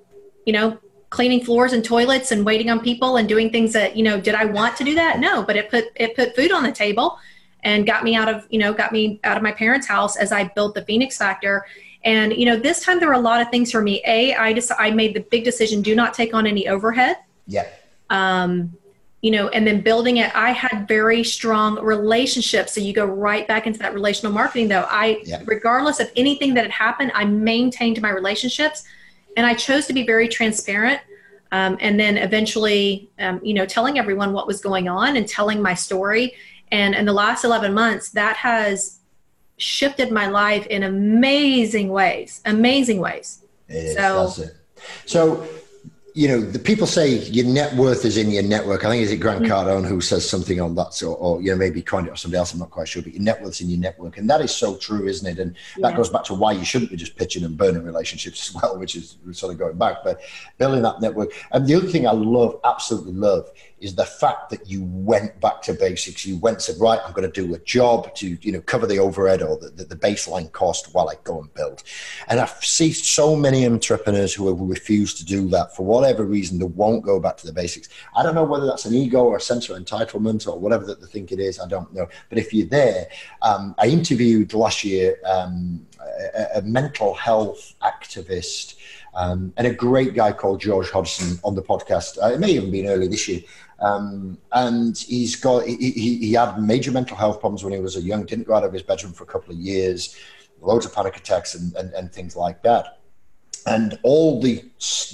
[0.46, 0.78] you know
[1.14, 4.34] cleaning floors and toilets and waiting on people and doing things that you know did
[4.34, 5.20] i want to do that?
[5.20, 7.20] No but it put it put food on the table
[7.64, 10.32] and got me out of you know got me out of my parents house as
[10.32, 11.68] i built the phoenix factor.
[12.04, 14.02] And you know this time there were a lot of things for me.
[14.08, 17.18] A i just i made the big decision do not take on any overhead.
[17.46, 17.68] Yeah.
[18.10, 18.76] Um
[19.22, 22.74] you know and then building it i had very strong relationships.
[22.74, 24.88] So you go right back into that relational marketing though.
[24.90, 25.44] I yeah.
[25.46, 28.84] regardless of anything that had happened i maintained my relationships
[29.38, 31.02] and I chose to be very transparent.
[31.52, 35.62] Um, and then eventually, um, you know, telling everyone what was going on and telling
[35.62, 36.34] my story.
[36.72, 39.00] And in the last 11 months, that has
[39.58, 43.44] shifted my life in amazing ways, amazing ways.
[43.70, 44.34] It is, so,
[45.06, 45.48] so
[46.16, 48.86] you know, the people say your net worth is in your network.
[48.86, 49.52] I think is it Grant mm-hmm.
[49.52, 52.38] Cardone who says something on that, or, or you know, maybe coined it or somebody
[52.38, 52.54] else.
[52.54, 54.78] I'm not quite sure, but your net worth's in your network, and that is so
[54.78, 55.42] true, isn't it?
[55.42, 55.90] And yeah.
[55.90, 58.78] that goes back to why you shouldn't be just pitching and burning relationships as well,
[58.78, 59.98] which is sort of going back.
[60.04, 60.22] But
[60.60, 63.50] building that network, and the other thing I love, absolutely love,
[63.84, 66.26] is the fact that you went back to basics.
[66.26, 69.00] You went said, right, I'm going to do a job to you know cover the
[69.00, 71.84] overhead or the, the, the baseline cost while I go and build.
[72.28, 76.60] And I see so many entrepreneurs who have refused to do that for whatever reason.
[76.60, 77.90] They won't go back to the basics.
[78.16, 81.00] I don't know whether that's an ego or a sense of entitlement or whatever that
[81.00, 81.60] they think it is.
[81.60, 82.08] I don't know.
[82.30, 83.08] But if you're there,
[83.42, 85.86] um, I interviewed last year um,
[86.36, 88.76] a, a mental health activist.
[89.16, 92.18] Um, and a great guy called George Hodgson on the podcast.
[92.22, 93.42] Uh, it may even been early this year.
[93.80, 97.96] Um, and he's got he, he, he, had major mental health problems when he was
[97.96, 100.16] a young, didn't go out of his bedroom for a couple of years,
[100.62, 103.03] loads of panic attacks and, and, and things like that.
[103.66, 104.64] And all the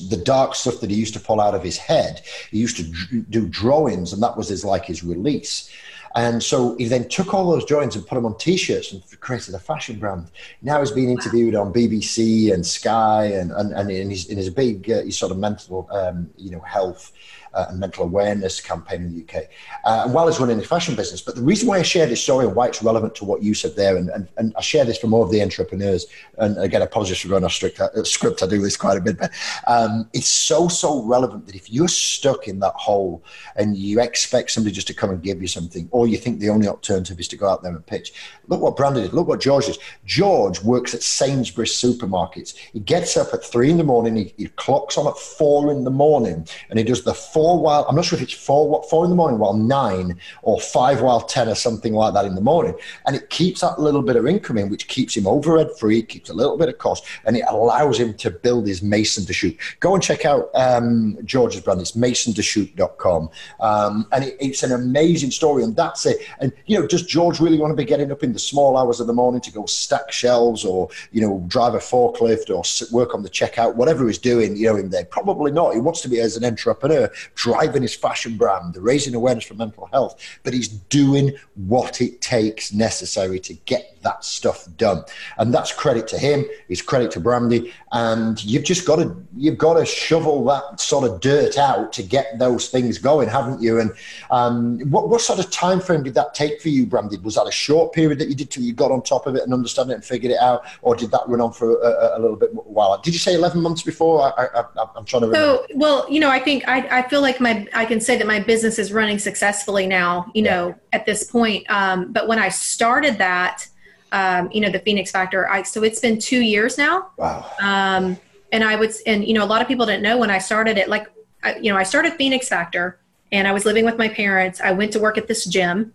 [0.10, 2.84] the dark stuff that he used to pull out of his head, he used to
[3.30, 5.70] do drawings, and that was his like his release.
[6.16, 9.54] And so he then took all those drawings and put them on T-shirts and created
[9.54, 10.32] a fashion brand.
[10.62, 14.50] Now he's being interviewed on BBC and Sky, and and, and in his in his
[14.50, 17.12] big uh, his sort of mental um, you know health
[17.54, 19.46] uh, and mental awareness campaign in the UK,
[19.86, 21.22] uh, and while he's running a fashion business.
[21.22, 23.54] But the reason why I share this story and why it's relevant to what you
[23.54, 26.06] said there, and, and, and I share this for more of the entrepreneurs,
[26.38, 29.18] and again, apologies for going off strict, uh, script, I do this quite a bit,
[29.18, 29.32] but
[29.68, 33.24] um, it's so, so relevant that if you're stuck in that hole
[33.56, 36.50] and you expect somebody just to come and give you something, or you think the
[36.50, 38.14] only alternative is to go out there and pitch,
[38.48, 39.78] look what Brandon did, look what George did.
[40.06, 42.56] George works at Sainsbury's supermarkets.
[42.74, 45.84] He gets up at three in the morning, he, he clocks on at four in
[45.84, 49.06] the morning, and he does the four while, I'm not sure if it's four, four
[49.06, 52.42] in the morning while nine, or five while 10, or something like that in the
[52.42, 52.76] morning.
[53.08, 56.30] And it keeps that little bit of income in, which keeps him overhead free, keeps
[56.30, 59.58] a little bit of cost, and it allows him to build his Mason to shoot.
[59.80, 61.80] Go and check out um, George's brand.
[61.80, 63.30] It's masontoShoot.com.
[63.62, 66.18] Um, and it, it's an amazing story, and that's it.
[66.42, 69.00] And, you know, does George really want to be getting up in the small hours
[69.00, 73.16] of the morning to go stack shelves or, you know, drive a forklift or work
[73.16, 75.06] on the checkout, whatever he's doing, you know, in there?
[75.06, 75.74] Probably not.
[75.74, 79.88] He wants to be as an entrepreneur, driving his fashion brand, raising awareness for mental
[79.92, 85.04] health, but he's doing what it takes necessary to get that stuff done.
[85.38, 87.74] And that's credit to him, it's credit to Brandy.
[87.92, 92.04] And you've just got to you've got to shovel that sort of dirt out to
[92.04, 93.80] get those things going, haven't you?
[93.80, 93.92] And
[94.32, 97.18] um, what, what sort of time frame did that take for you, Brandy?
[97.18, 99.44] Was that a short period that you did till you got on top of it
[99.44, 102.20] and understood it and figured it out, or did that run on for a, a
[102.20, 103.00] little bit while?
[103.02, 104.34] Did you say eleven months before?
[104.40, 104.64] I,
[104.98, 105.38] am trying to remember.
[105.38, 108.28] So, well, you know, I think I, I feel like my I can say that
[108.28, 110.32] my business is running successfully now.
[110.34, 110.56] You yeah.
[110.56, 111.70] know, at this point.
[111.70, 113.68] Um, but when I started that
[114.12, 115.50] um, you know, the Phoenix Factor.
[115.50, 117.12] I, so it's been two years now.
[117.18, 117.46] Wow.
[117.62, 118.18] Um,
[118.52, 120.78] and I would, and you know, a lot of people didn't know when I started
[120.78, 120.90] it.
[120.90, 121.08] Like,
[121.44, 123.00] I, you know, I started Phoenix Factor,
[123.32, 124.60] and I was living with my parents.
[124.62, 125.94] I went to work at this gym,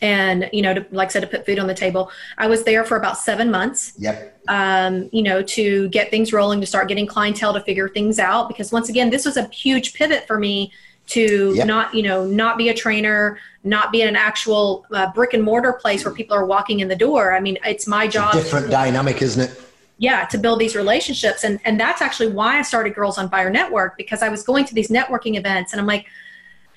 [0.00, 2.10] and you know, to, like I said, to put food on the table.
[2.38, 3.92] I was there for about seven months.
[3.98, 4.39] Yep.
[4.50, 8.48] Um, you know, to get things rolling, to start getting clientele, to figure things out.
[8.48, 10.72] Because once again, this was a huge pivot for me
[11.10, 11.66] to yep.
[11.66, 15.42] not you know not be a trainer not be in an actual uh, brick and
[15.42, 17.34] mortar place where people are walking in the door.
[17.34, 19.60] I mean it's my job it's different to, dynamic isn't it?
[19.98, 21.44] Yeah to build these relationships.
[21.44, 24.64] And and that's actually why i started girls on fire network because i was going
[24.66, 26.06] to these networking events and i'm like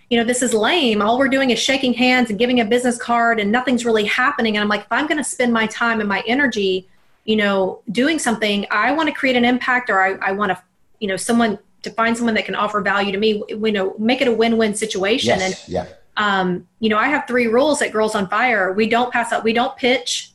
[0.09, 1.01] you know this is lame.
[1.01, 4.57] All we're doing is shaking hands and giving a business card and nothing's really happening.
[4.57, 6.87] And i'm like if i'm going to spend my time and my energy
[7.25, 10.61] you know doing something i want to create an impact or i, I want to
[10.99, 14.21] you know someone to find someone that can offer value to me you know make
[14.21, 15.39] it a win-win situation.
[15.39, 15.87] Yes, and yeah.
[16.17, 19.43] um, you know i have three rules at girls on fire we don't pass up,
[19.43, 20.31] we don't pitch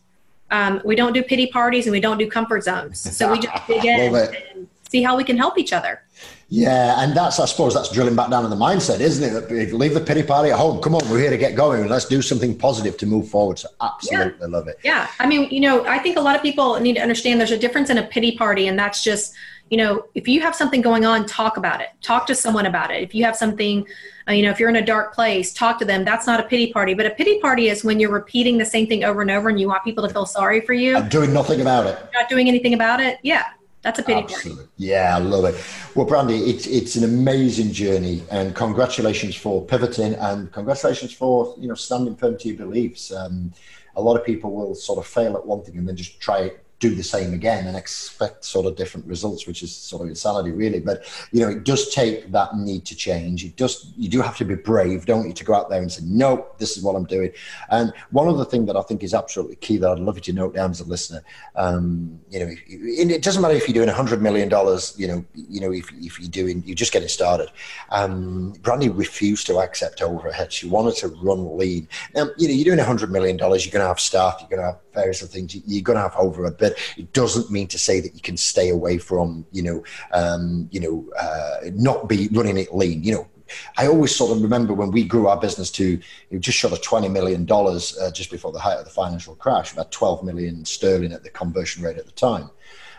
[0.50, 2.98] um, we don't do pity parties and we don't do comfort zones.
[2.98, 6.02] So we just dig in and see how we can help each other
[6.50, 9.72] yeah, and that's I suppose that's drilling back down in the mindset, isn't it?
[9.74, 10.80] Leave the pity party at home.
[10.80, 13.58] Come on, we're here to get going, let's do something positive to move forward.
[13.58, 14.46] So absolutely yeah.
[14.46, 14.78] love it.
[14.82, 17.50] Yeah, I mean, you know, I think a lot of people need to understand there's
[17.50, 19.34] a difference in a pity party, and that's just
[19.70, 21.88] you know, if you have something going on, talk about it.
[22.00, 23.02] Talk to someone about it.
[23.02, 23.86] If you have something,
[24.26, 26.04] uh, you know, if you're in a dark place, talk to them.
[26.04, 26.94] That's not a pity party.
[26.94, 29.60] But a pity party is when you're repeating the same thing over and over and
[29.60, 30.96] you want people to feel sorry for you.
[30.96, 31.98] I'm doing nothing about it.
[32.14, 33.18] not doing anything about it.
[33.22, 33.44] Yeah.
[33.82, 34.66] That's a pity Absolutely.
[34.76, 35.54] Yeah, I love it.
[35.94, 41.68] Well, Brandy, it's it's an amazing journey, and congratulations for pivoting, and congratulations for you
[41.68, 43.12] know standing firm to your beliefs.
[43.12, 43.52] Um,
[43.96, 46.40] a lot of people will sort of fail at one thing and then just try
[46.40, 50.08] it do the same again and expect sort of different results, which is sort of
[50.08, 50.78] insanity, really.
[50.78, 53.44] But you know, it does take that need to change.
[53.44, 53.92] It does.
[53.96, 56.46] You do have to be brave, don't you, to go out there and say, "No,
[56.58, 57.32] this is what I'm doing."
[57.70, 60.32] And one other thing that I think is absolutely key that I'd love you to
[60.32, 61.22] note down as a listener,
[61.56, 64.94] um, you know, it doesn't matter if you're doing a hundred million dollars.
[64.96, 67.50] You know, you know, if if you're doing, you're just getting started.
[67.90, 70.52] Um, Brandy refused to accept overhead.
[70.52, 71.88] She wanted to run lean.
[72.14, 73.66] Now, you know, you're doing a hundred million dollars.
[73.66, 74.36] You're going to have staff.
[74.40, 75.54] You're going to have various other things.
[75.54, 78.68] You're going to have overhead, but it doesn't mean to say that you can stay
[78.70, 83.04] away from, you know, um, you know, uh, not be running it lean.
[83.04, 83.28] You know,
[83.76, 85.98] I always sort of remember when we grew our business to
[86.38, 89.92] just short of $20 million uh, just before the height of the financial crash, about
[89.92, 92.50] 12 million sterling at the conversion rate at the time.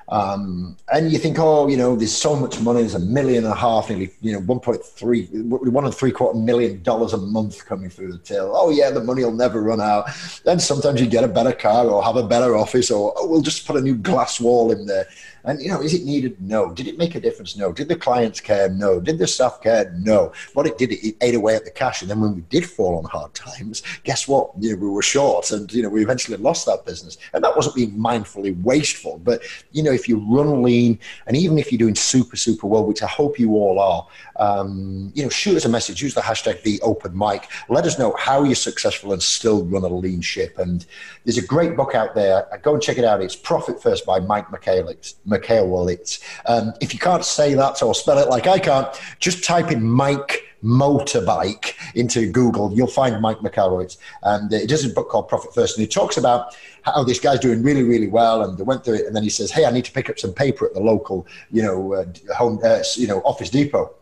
[0.10, 2.82] Um, and you think, oh, you know, there's so much money.
[2.82, 6.82] There's a million and a half, nearly, you know, 1.3, one and three quarter million
[6.82, 8.52] dollars a month coming through the till.
[8.56, 10.10] Oh, yeah, the money will never run out.
[10.44, 13.42] Then sometimes you get a better car or have a better office or oh, we'll
[13.42, 15.08] just put a new glass wall in there.
[15.46, 16.42] And, you know, is it needed?
[16.42, 16.74] No.
[16.74, 17.56] Did it make a difference?
[17.56, 17.72] No.
[17.72, 18.70] Did the clients care?
[18.70, 19.00] No.
[19.00, 19.94] Did the staff care?
[19.98, 20.34] No.
[20.54, 22.02] What it did, it ate away at the cash.
[22.02, 24.52] And then when we did fall on hard times, guess what?
[24.60, 27.18] You know, we were short and, you know, we eventually lost that business.
[27.34, 29.20] And that wasn't being mindfully wasteful.
[29.24, 29.42] But,
[29.72, 33.04] you know, if you run lean and even if you're doing super, super well, which
[33.04, 34.08] I hope you all are,
[34.38, 36.02] um, you know, shoot us a message.
[36.02, 37.50] Use the hashtag the open mic.
[37.68, 40.58] Let us know how you're successful and still run a lean ship.
[40.58, 40.86] And
[41.26, 42.48] there's a great book out there.
[42.64, 43.22] Go and check it out.
[43.22, 45.16] It's Profit First by Mike Michalowicz.
[45.28, 46.24] McKelwitz.
[46.46, 48.88] Um, if you can't say that or spell it like I can't,
[49.20, 53.98] just type in Mike motorbike into Google, you'll find Mike Michalowicz.
[54.24, 55.78] And it does a book called Profit First.
[55.78, 58.44] And he talks about how this guy's doing really, really well.
[58.44, 59.06] And they went through it.
[59.06, 61.28] And then he says, Hey, I need to pick up some paper at the local,
[61.52, 63.94] you know, uh, home, uh, you know, office depot.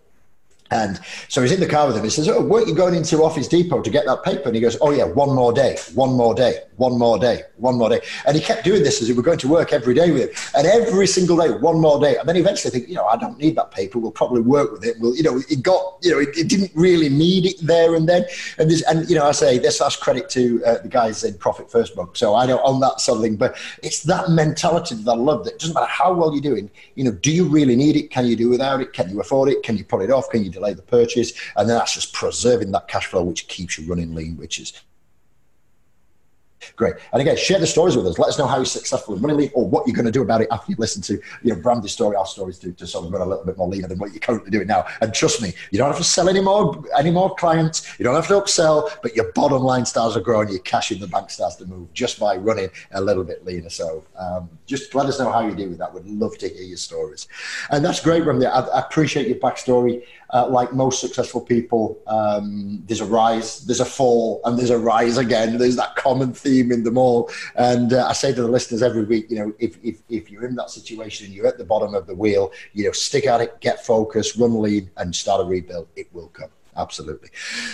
[0.72, 2.04] And so he's in the car with him.
[2.04, 4.44] He says, Oh, weren't you going into Office Depot to get that paper?
[4.46, 7.76] And he goes, Oh, yeah, one more day, one more day, one more day, one
[7.76, 8.02] more day.
[8.26, 10.52] And he kept doing this as he was going to work every day with him.
[10.56, 12.18] And every single day, one more day.
[12.18, 14.00] And then eventually think, you know, I don't need that paper.
[14.00, 14.98] We'll probably work with it.
[15.00, 18.08] Well, you know, it got, you know, it, it didn't really need it there and
[18.08, 18.26] then.
[18.58, 21.38] And this, and, you know, I say this, that's credit to uh, the guys in
[21.38, 22.16] Profit First book.
[22.18, 25.46] So I don't own that sort of thing, but it's that mentality that I love
[25.46, 26.70] that it doesn't matter how well you're doing.
[26.96, 28.12] You know, do you really need it?
[28.12, 28.94] Can you do without it?
[28.94, 29.64] Can you afford it?
[29.64, 30.30] Can you pull it off?
[30.30, 31.34] Can you delay the purchase?
[31.56, 34.74] And then that's just preserving that cash flow, which keeps you running lean, which is
[36.76, 36.96] Great.
[37.14, 38.20] And again, share the stories with us.
[38.20, 40.22] Let us know how you're successful in running lean or what you're going to do
[40.22, 43.12] about it after you listen to you know story, our stories to, to sort of
[43.12, 44.86] run a little bit more leaner than what you're currently doing now.
[45.02, 47.98] And trust me, you don't have to sell any more any more clients.
[48.00, 50.92] You don't have to upsell, but your bottom line starts to grow and your cash
[50.92, 53.70] in the bank starts to move just by running a little bit leaner.
[53.70, 55.94] So um, just let us know how you do with that.
[55.94, 57.28] We'd love to hear your stories.
[57.72, 58.46] And that's great, Brandy.
[58.46, 63.80] I, I appreciate your backstory uh, like most successful people, um, there's a rise, there's
[63.80, 65.58] a fall, and there's a rise again.
[65.58, 67.30] There's that common theme in them all.
[67.56, 70.46] And uh, I say to the listeners every week, you know, if, if, if you're
[70.46, 73.42] in that situation, and you're at the bottom of the wheel, you know, stick at
[73.42, 75.88] it, get focused, run lean, and start a rebuild.
[75.96, 77.30] It will come absolutely.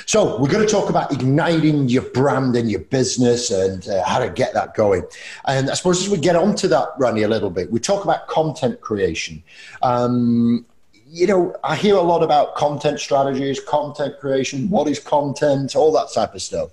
[0.06, 4.20] So we're going to talk about igniting your brand and your business and uh, how
[4.20, 5.04] to get that going.
[5.46, 8.28] And I suppose as we get onto that, Brandy, a little bit, we talk about
[8.28, 9.44] content creation.
[9.82, 10.66] Um,
[11.14, 15.92] you know, I hear a lot about content strategies, content creation, what is content, all
[15.92, 16.72] that type of stuff.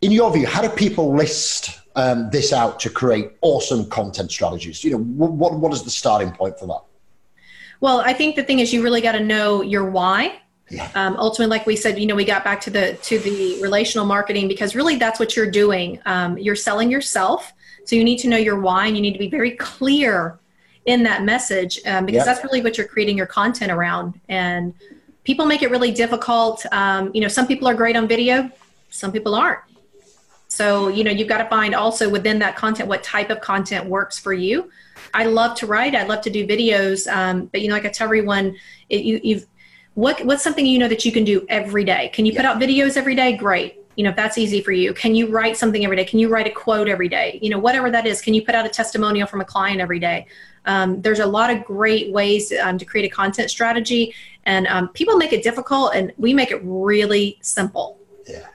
[0.00, 4.82] In your view, how do people list um, this out to create awesome content strategies?
[4.82, 6.80] You know, what, what is the starting point for that?
[7.80, 10.40] Well, I think the thing is you really got to know your why.
[10.70, 10.90] Yeah.
[10.94, 14.06] Um, ultimately, like we said, you know, we got back to the to the relational
[14.06, 16.00] marketing because really that's what you're doing.
[16.06, 17.52] Um, you're selling yourself,
[17.84, 20.40] so you need to know your why, and you need to be very clear
[20.86, 22.26] in that message um, because yep.
[22.26, 24.18] that's really what you're creating your content around.
[24.28, 24.72] And
[25.24, 26.64] people make it really difficult.
[26.72, 28.50] Um, you know, some people are great on video,
[28.90, 29.60] some people aren't.
[30.48, 33.86] So, you know, you've got to find also within that content what type of content
[33.86, 34.70] works for you.
[35.12, 37.88] I love to write, I love to do videos, um, but you know, like I
[37.88, 38.56] tell everyone,
[38.88, 39.46] it, you, you've
[39.94, 42.10] what what's something you know that you can do every day?
[42.12, 43.34] Can you put out videos every day?
[43.36, 46.04] Great you know if that's easy for you can you write something every day?
[46.04, 47.38] Can you write a quote every day?
[47.42, 49.98] You know whatever that is can you put out a testimonial from a client every
[49.98, 50.26] day?
[50.66, 54.88] Um, there's a lot of great ways um, to create a content strategy and um,
[54.88, 57.98] people make it difficult and we make it really simple.
[58.28, 58.46] Yeah.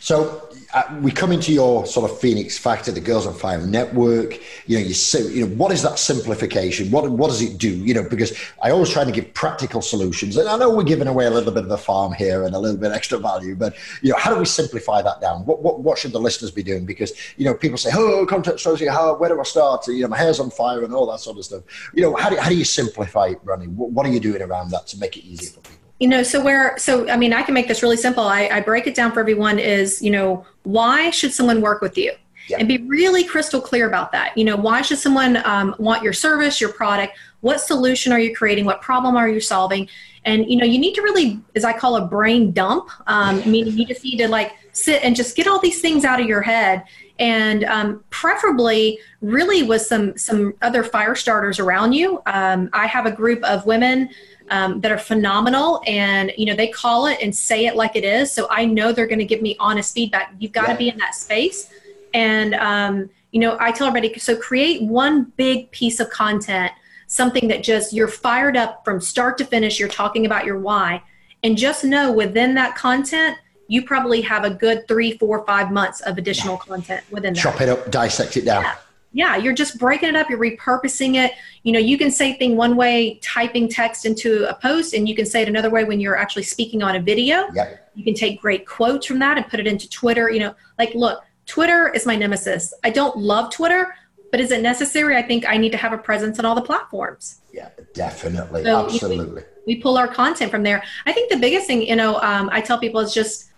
[0.00, 4.38] So Uh, we come into your sort of Phoenix factor, the Girls on Fire network.
[4.66, 6.92] You know, you say, you know, what is that simplification?
[6.92, 7.70] What what does it do?
[7.70, 11.08] You know, because I always try to give practical solutions, and I know we're giving
[11.08, 13.74] away a little bit of the farm here and a little bit extra value, but
[14.00, 15.44] you know, how do we simplify that down?
[15.44, 16.86] What what, what should the listeners be doing?
[16.86, 19.88] Because you know, people say, oh, content strategy, how where do I start?
[19.88, 21.62] You know, my hair's on fire and all that sort of stuff.
[21.94, 23.76] You know, how do how do you simplify it, running?
[23.76, 25.79] What, what are you doing around that to make it easier for people?
[26.00, 28.24] You know so where so i mean i can make this really simple.
[28.24, 31.96] I, I break it down for everyone is you know why should someone work with
[31.96, 32.12] you?
[32.58, 34.36] And be really crystal clear about that.
[34.36, 37.16] You know why should someone um, want your service your product?
[37.42, 38.64] What solution are you creating?
[38.64, 39.88] What problem are you solving?
[40.24, 43.78] And you know you need to really as i call a brain dump um, meaning
[43.78, 46.40] you just need to like sit and just get all these things out of your
[46.40, 46.84] head.
[47.18, 52.22] And um, preferably really with some some other fire starters around you.
[52.24, 54.08] Um, i have a group of women
[54.50, 55.82] um, that are phenomenal.
[55.86, 58.30] And you know they call it and say it like it is.
[58.30, 60.34] So i know they're going to give me honest feedback.
[60.38, 61.70] You've got to be in that space.
[62.12, 66.72] And um, you know i tell everybody so create one big piece of content
[67.06, 71.02] something that just you're fired up from start to finish you're talking about your why.
[71.42, 76.00] And just know within that content you probably have a good three four five months
[76.00, 77.40] of additional content within that.
[77.40, 78.64] Chop it up dissect it down.
[78.64, 78.74] Yeah
[79.12, 81.32] yeah you're just breaking it up you're repurposing it.
[81.62, 85.14] You know you can say thing one way typing text into a post and you
[85.14, 87.48] can say it another way when you're actually speaking on a video.
[87.54, 87.90] Yep.
[87.94, 90.54] you can take great quotes from that and put it into twitter you know.
[90.78, 92.72] Like look twitter is my nemesis.
[92.84, 93.94] I don't love twitter
[94.30, 95.16] but is it necessary?
[95.16, 97.40] I think i need to have a presence on all the platforms.
[97.52, 98.62] Yeah definitely.
[98.64, 99.42] So, absolutely.
[99.66, 100.82] we, we, pull our content from there.
[101.06, 103.49] I think the biggest thing you know um, i tell people is just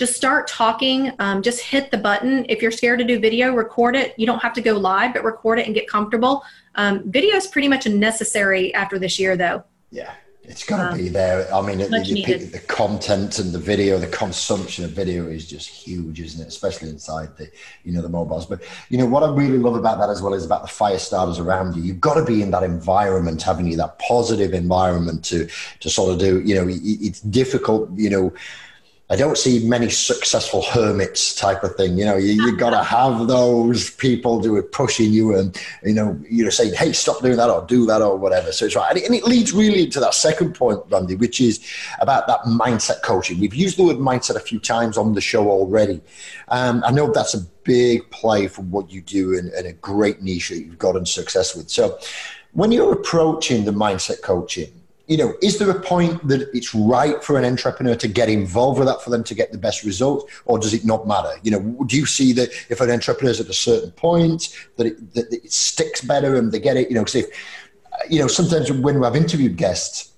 [0.00, 3.94] just start talking um, just hit the button if you're scared to do video record
[3.94, 6.42] it you don't have to go live but record it and get comfortable
[6.76, 10.90] um, video is pretty much a necessary after this year though yeah it's going to
[10.90, 11.54] um, be there.
[11.54, 15.68] I mean, the, the, the, content and the video, the consumption of video is just
[15.68, 16.48] huge, isn't it?
[16.48, 17.48] Especially inside the,
[17.84, 18.46] you know, the mobiles.
[18.46, 20.98] But you know what I really love about that as well is about the fire
[20.98, 21.82] starters around you.
[21.82, 25.46] You've got to be in that environment, having you that positive environment to
[25.80, 26.40] to sort of do.
[26.40, 27.90] You know, it's difficult.
[27.94, 28.32] You know
[29.10, 31.98] I don't see many successful hermits type of thing.
[31.98, 35.94] You know, you, you got to have those people who are pushing you and, you
[35.94, 38.52] know, you're saying, hey, stop doing that or do that or whatever.
[38.52, 38.88] So it's right.
[38.88, 41.58] And it, and it leads really into that second point, Brandy, which is
[42.00, 43.40] about that mindset coaching.
[43.40, 46.00] We've used the word mindset a few times on the show already.
[46.46, 50.22] Um, I know that's a big play for what you do and, and a great
[50.22, 51.68] niche that you've gotten success with.
[51.68, 51.98] So
[52.52, 54.79] when you're approaching the mindset coaching,
[55.10, 58.78] you know, is there a point that it's right for an entrepreneur to get involved
[58.78, 61.32] with that for them to get the best results, or does it not matter?
[61.42, 64.86] You know, do you see that if an entrepreneur is at a certain point that
[64.86, 66.90] it, that it sticks better and they get it?
[66.90, 67.26] You know, because if
[68.08, 70.12] you know, sometimes when I've interviewed guests,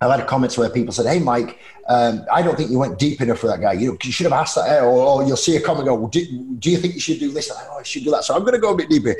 [0.00, 3.20] I've had comments where people said, "Hey, Mike, um, I don't think you went deep
[3.20, 3.74] enough for that guy.
[3.74, 6.08] You know, you should have asked that." Or, or you'll see a comment go, well,
[6.08, 6.26] do,
[6.58, 8.54] do, you think you should do this?" "Oh, I should do that." So I'm going
[8.54, 9.14] to go a bit deeper.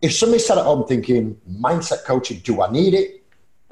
[0.00, 3.21] If somebody sat at home thinking, "Mindset coaching, do I need it?"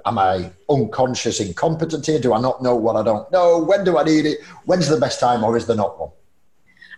[0.06, 2.20] Am I unconscious, incompetent here?
[2.20, 3.58] Do I not know what I don't know?
[3.58, 4.40] When do I need it?
[4.64, 6.10] When's the best time, or is there not one?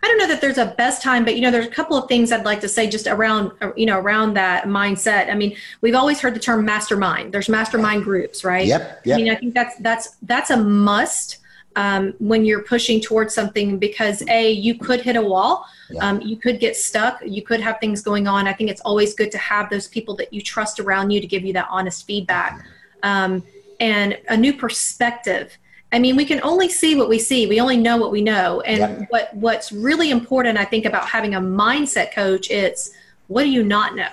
[0.02, 2.08] I don't know that there's a best time, but you know, there's a couple of
[2.08, 5.30] things I'd like to say just around, you know, around that mindset.
[5.30, 7.32] I mean, we've always heard the term mastermind.
[7.32, 8.66] There's mastermind groups, right?
[8.66, 9.02] Yep.
[9.04, 9.18] yep.
[9.18, 11.38] I mean, I think that's that's that's a must
[11.76, 16.06] um, when you're pushing towards something because a you could hit a wall, yeah.
[16.06, 18.48] um, you could get stuck, you could have things going on.
[18.48, 21.26] I think it's always good to have those people that you trust around you to
[21.26, 22.66] give you that honest feedback
[23.02, 23.42] um,
[23.80, 25.56] and a new perspective.
[25.92, 27.46] I mean, we can only see what we see.
[27.46, 28.62] We only know what we know.
[28.62, 29.06] And yeah.
[29.10, 32.90] what what's really important, I think, about having a mindset coach, it's
[33.26, 34.10] what do you not know?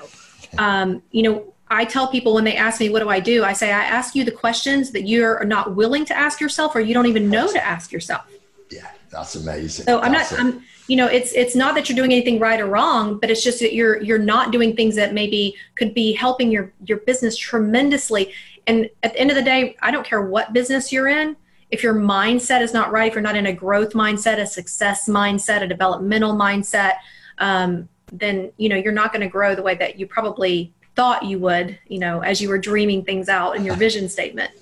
[0.57, 3.43] Um, you know, I tell people when they ask me, what do I do?
[3.43, 6.81] I say, I ask you the questions that you're not willing to ask yourself or
[6.81, 8.25] you don't even know to ask yourself.
[8.69, 9.85] Yeah, that's amazing.
[9.85, 12.59] So I'm that's not, I'm, you know it's it's not that you're doing anything right
[12.59, 16.13] or wrong but it's just that you're you're not doing things that maybe could be
[16.13, 18.33] helping your your business tremendously
[18.69, 21.35] and at the end of the day i don't care what business you're in
[21.71, 25.07] if your mindset is not right if you're not in a growth mindset a success
[25.07, 26.93] mindset a developmental mindset
[27.39, 31.23] um, then you know you're not going to grow the way that you probably thought
[31.23, 34.51] you would you know as you were dreaming things out in your vision statement.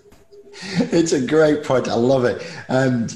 [0.99, 1.87] It's a great point.
[1.87, 2.43] I love it.
[2.67, 3.15] And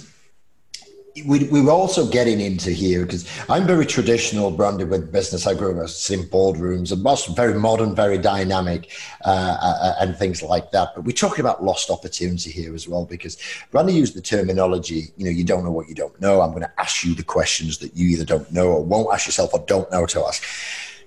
[1.26, 5.46] we, we were also getting into here because I'm very traditional branded with business.
[5.46, 8.92] I grew up in boardrooms and most very modern, very dynamic,
[9.26, 10.90] uh, uh, and things like that.
[10.96, 13.38] But we're talking about lost opportunity here as well because
[13.72, 16.42] Brandy used the terminology, you know, you don't know what you don't know.
[16.42, 19.28] I'm going to ask you the questions that you either don't know or won't ask
[19.28, 20.44] yourself or don't know to ask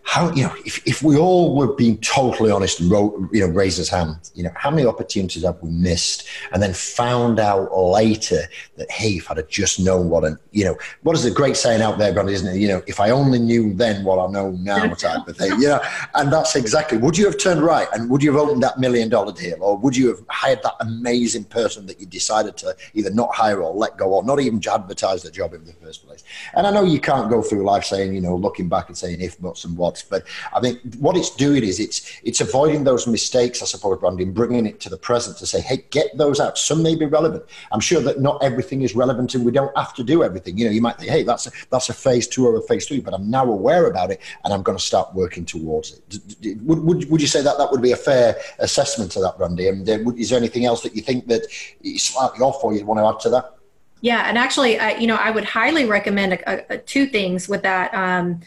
[0.05, 3.53] how you know if, if we all were being totally honest and wrote, you know
[3.53, 7.75] raised his hand you know how many opportunities have we missed and then found out
[7.75, 8.43] later
[8.77, 11.57] that hey if i'd have just known what and you know what is the great
[11.57, 12.61] saying out there Brandy, isn't it?
[12.61, 15.69] You know if i only knew then what i know now type of thing you
[15.69, 15.81] know?
[16.15, 19.09] And that's exactly would you have turned right and would you have opened that million
[19.09, 23.11] dollar deal or would you have hired that amazing person that you decided to either
[23.11, 26.25] not hire or let go or not even advertise the job in the first place?
[26.55, 29.23] And i know you can't go through life saying you know looking back and saying
[29.23, 30.25] if buts and what but
[30.55, 34.35] I think what it's doing is it's it's avoiding those mistakes, I suppose, Brandy, and
[34.35, 36.59] bringing it to the present to say, hey, get those out.
[36.59, 37.45] Some may be relevant.
[37.73, 40.59] I'm sure that not everything is relevant, and we don't have to do everything.
[40.59, 42.87] You know, you might think, hey, that's a, that's a phase two or a phase
[42.87, 46.61] three, but I'm now aware about it, and I'm going to start working towards it.
[46.63, 49.69] Would, would, would you say that that would be a fair assessment of that, Brandy?
[49.69, 51.43] And uh, is there anything else that you think that
[51.83, 53.55] is slightly off, or you want to add to that?
[54.01, 57.95] Yeah, and actually, you know, I would highly recommend a, a, two things with that.
[57.95, 58.41] Um,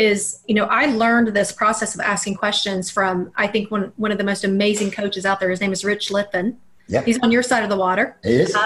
[0.00, 4.10] is you know i learned this process of asking questions from i think one, one
[4.10, 5.50] of the most amazing coaches out there.
[5.50, 6.56] His name is rich litvin
[6.88, 7.04] yep.
[7.04, 8.16] he's on your side of the water.
[8.22, 8.56] He is.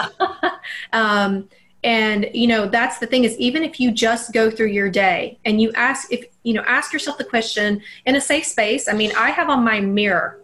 [0.93, 1.49] um,
[1.83, 5.37] and you know that's the thing is even if you just go through your day
[5.45, 8.87] and you ask if you know ask yourself the question in a safe space.
[8.87, 10.41] I mean i have on my mirror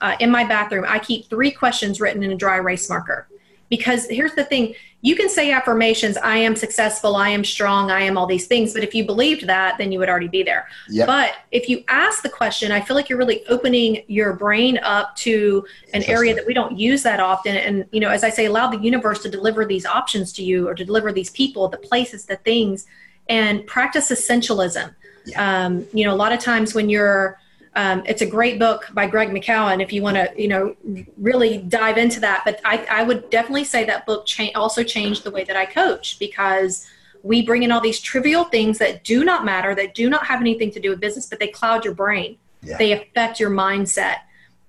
[0.00, 3.26] uh, in my bathroom i keep three questions written in a dry erase marker
[3.68, 8.00] because here's the thing you can say affirmations i am successful i am strong i
[8.00, 10.68] am all these things but if you believed that then you would already be there
[10.88, 11.06] yep.
[11.06, 15.14] but if you ask the question i feel like you're really opening your brain up
[15.16, 15.64] to
[15.94, 18.68] an area that we don't use that often and you know as i say allow
[18.68, 22.24] the universe to deliver these options to you or to deliver these people the places
[22.26, 22.86] the things
[23.28, 24.94] and practice essentialism
[25.26, 25.66] yeah.
[25.66, 27.38] um, you know a lot of times when you're
[27.76, 30.74] um, it's a great book by Greg McKeown if you want to, you know,
[31.18, 32.40] really dive into that.
[32.46, 35.66] But I, I would definitely say that book cha- also changed the way that I
[35.66, 36.86] coach because
[37.22, 40.40] we bring in all these trivial things that do not matter, that do not have
[40.40, 42.38] anything to do with business, but they cloud your brain.
[42.62, 42.78] Yeah.
[42.78, 44.20] They affect your mindset.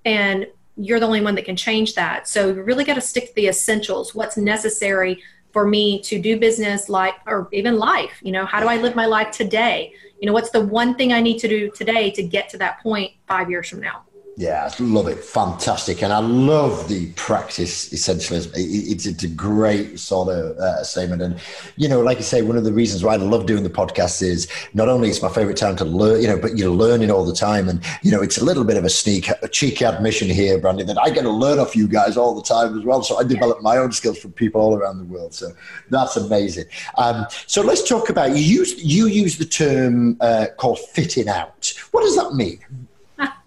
[0.03, 2.27] And you're the only one that can change that.
[2.27, 4.13] So you really got to stick to the essentials.
[4.13, 8.19] What's necessary for me to do business, life, or even life?
[8.21, 9.93] You know, how do I live my life today?
[10.19, 12.81] You know, what's the one thing I need to do today to get to that
[12.81, 14.03] point five years from now?
[14.39, 15.17] Yeah, I love it.
[15.17, 16.03] Fantastic.
[16.03, 18.51] And I love the practice essentialism.
[18.53, 21.23] It's, it's a great sort of uh, statement.
[21.23, 21.39] And,
[21.75, 24.21] you know, like I say, one of the reasons why I love doing the podcast
[24.21, 27.25] is not only it's my favorite time to learn, you know, but you're learning all
[27.25, 27.67] the time.
[27.67, 30.83] And, you know, it's a little bit of a sneak, a cheeky admission here, Brandy,
[30.83, 33.01] that I get to learn off you guys all the time as well.
[33.01, 35.33] So I develop my own skills from people all around the world.
[35.33, 35.51] So
[35.89, 36.65] that's amazing.
[36.99, 41.73] Um, so let's talk about you use, you use the term uh, called fitting out.
[41.89, 42.59] What does that mean?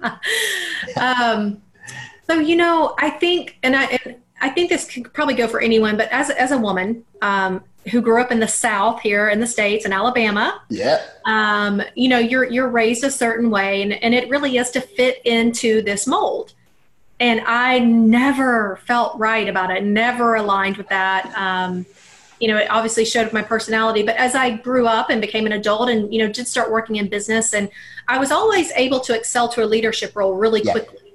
[1.00, 1.62] um,
[2.26, 5.60] so you know, I think, and I, and I think this could probably go for
[5.60, 9.40] anyone, but as as a woman um, who grew up in the South here in
[9.40, 13.92] the states in Alabama, yeah, um, you know, you're you're raised a certain way, and
[13.92, 16.54] and it really is to fit into this mold.
[17.18, 19.84] And I never felt right about it.
[19.84, 21.30] Never aligned with that.
[21.36, 21.84] Um,
[22.40, 24.02] you know, it obviously showed my personality.
[24.02, 26.96] But as I grew up and became an adult and, you know, did start working
[26.96, 27.70] in business, and
[28.08, 30.72] I was always able to excel to a leadership role really yeah.
[30.72, 31.09] quickly.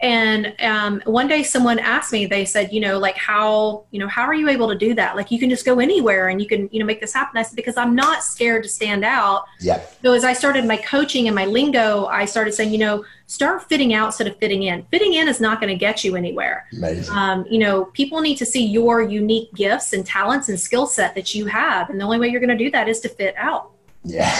[0.00, 4.08] And um, one day someone asked me, they said, you know, like how, you know,
[4.08, 5.16] how are you able to do that?
[5.16, 7.38] Like you can just go anywhere and you can, you know, make this happen.
[7.38, 9.44] I said, because I'm not scared to stand out.
[9.58, 9.82] Yeah.
[10.02, 13.62] So as I started my coaching and my lingo, I started saying, you know, start
[13.68, 14.84] fitting out instead of fitting in.
[14.90, 16.66] Fitting in is not going to get you anywhere.
[16.72, 17.14] Amazing.
[17.14, 21.14] Um, you know, people need to see your unique gifts and talents and skill set
[21.14, 21.88] that you have.
[21.88, 23.70] And the only way you're going to do that is to fit out.
[24.04, 24.30] Yeah.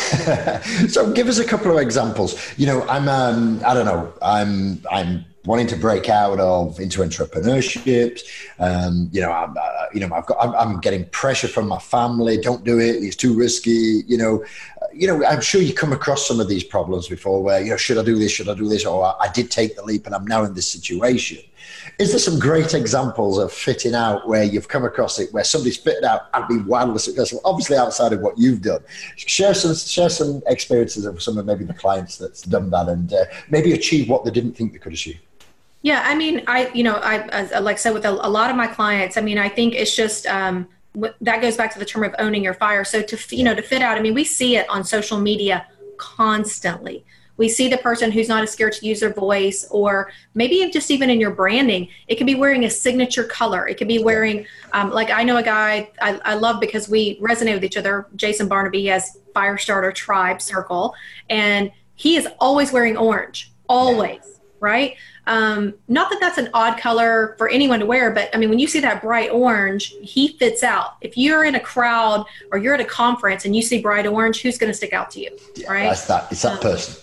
[0.88, 2.36] so give us a couple of examples.
[2.57, 7.01] You know, I'm, um, I don't know, I'm, I'm, wanting to break out of into
[7.01, 8.22] entrepreneurship.
[8.59, 11.78] Um, you know, I'm, uh, you know, I've got, I'm, I'm, getting pressure from my
[11.78, 12.38] family.
[12.38, 12.97] Don't do it.
[12.97, 14.03] It's too risky.
[14.07, 14.44] You know,
[14.82, 17.70] uh, you know, I'm sure you come across some of these problems before, where you
[17.70, 18.32] know, should I do this?
[18.32, 18.84] Should I do this?
[18.84, 21.38] Or I, I did take the leap, and I'm now in this situation.
[21.99, 25.76] Is there some great examples of fitting out where you've come across it, where somebody's
[25.76, 27.40] fitted out and been wildly successful?
[27.44, 28.80] Obviously, outside of what you've done,
[29.16, 33.12] share some share some experiences of some of maybe the clients that's done that and
[33.12, 35.18] uh, maybe achieve what they didn't think they could achieve.
[35.87, 38.51] Yeah, I mean, I you know, I as, like I said with a, a, lot
[38.51, 40.66] of my clients, I mean, I think it's just um,
[41.20, 42.82] that goes back to the term of owning your fire.
[42.82, 45.64] So to you know to fit out, I mean, we see it on social media
[45.97, 47.05] constantly.
[47.37, 50.91] We see the person who's not as scared to use their voice, or maybe just
[50.91, 53.68] even in your branding, it could be wearing a signature color.
[53.68, 57.20] It could be wearing, um, like I know a guy I, I love because we
[57.20, 58.09] resonate with each other.
[58.16, 60.97] Jason Barnaby has Firestarter Tribe Circle,
[61.30, 64.39] and he is always wearing orange, always, yeah.
[64.59, 64.97] right?
[65.27, 68.59] Um, not that that's an odd color for anyone to wear, but I mean, when
[68.59, 70.97] you see that bright orange, he fits out.
[71.01, 74.41] If you're in a crowd or you're at a conference and you see bright orange,
[74.41, 75.89] who's going to stick out to you, yeah, right?
[75.89, 76.31] That's that.
[76.31, 76.95] It's that um, person.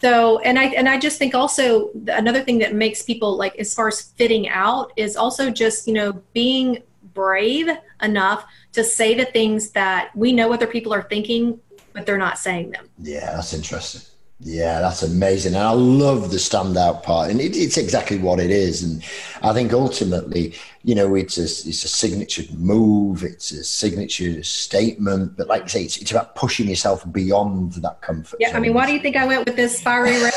[0.00, 3.72] So, and I and I just think also another thing that makes people like as
[3.72, 6.82] far as fitting out is also just you know being
[7.14, 7.70] brave
[8.02, 11.58] enough to say the things that we know other people are thinking,
[11.92, 12.88] but they're not saying them.
[12.98, 14.02] Yeah, that's interesting.
[14.46, 15.54] Yeah, that's amazing.
[15.54, 17.30] And I love the standout part.
[17.30, 18.82] And it, it's exactly what it is.
[18.82, 19.02] And
[19.42, 25.38] I think ultimately, you know, it's a, it's a signature move, it's a signature statement.
[25.38, 28.36] But like I say, it's, it's about pushing yourself beyond that comfort.
[28.38, 28.56] Yeah, zone.
[28.56, 30.34] I mean, why do you think I went with this fiery red?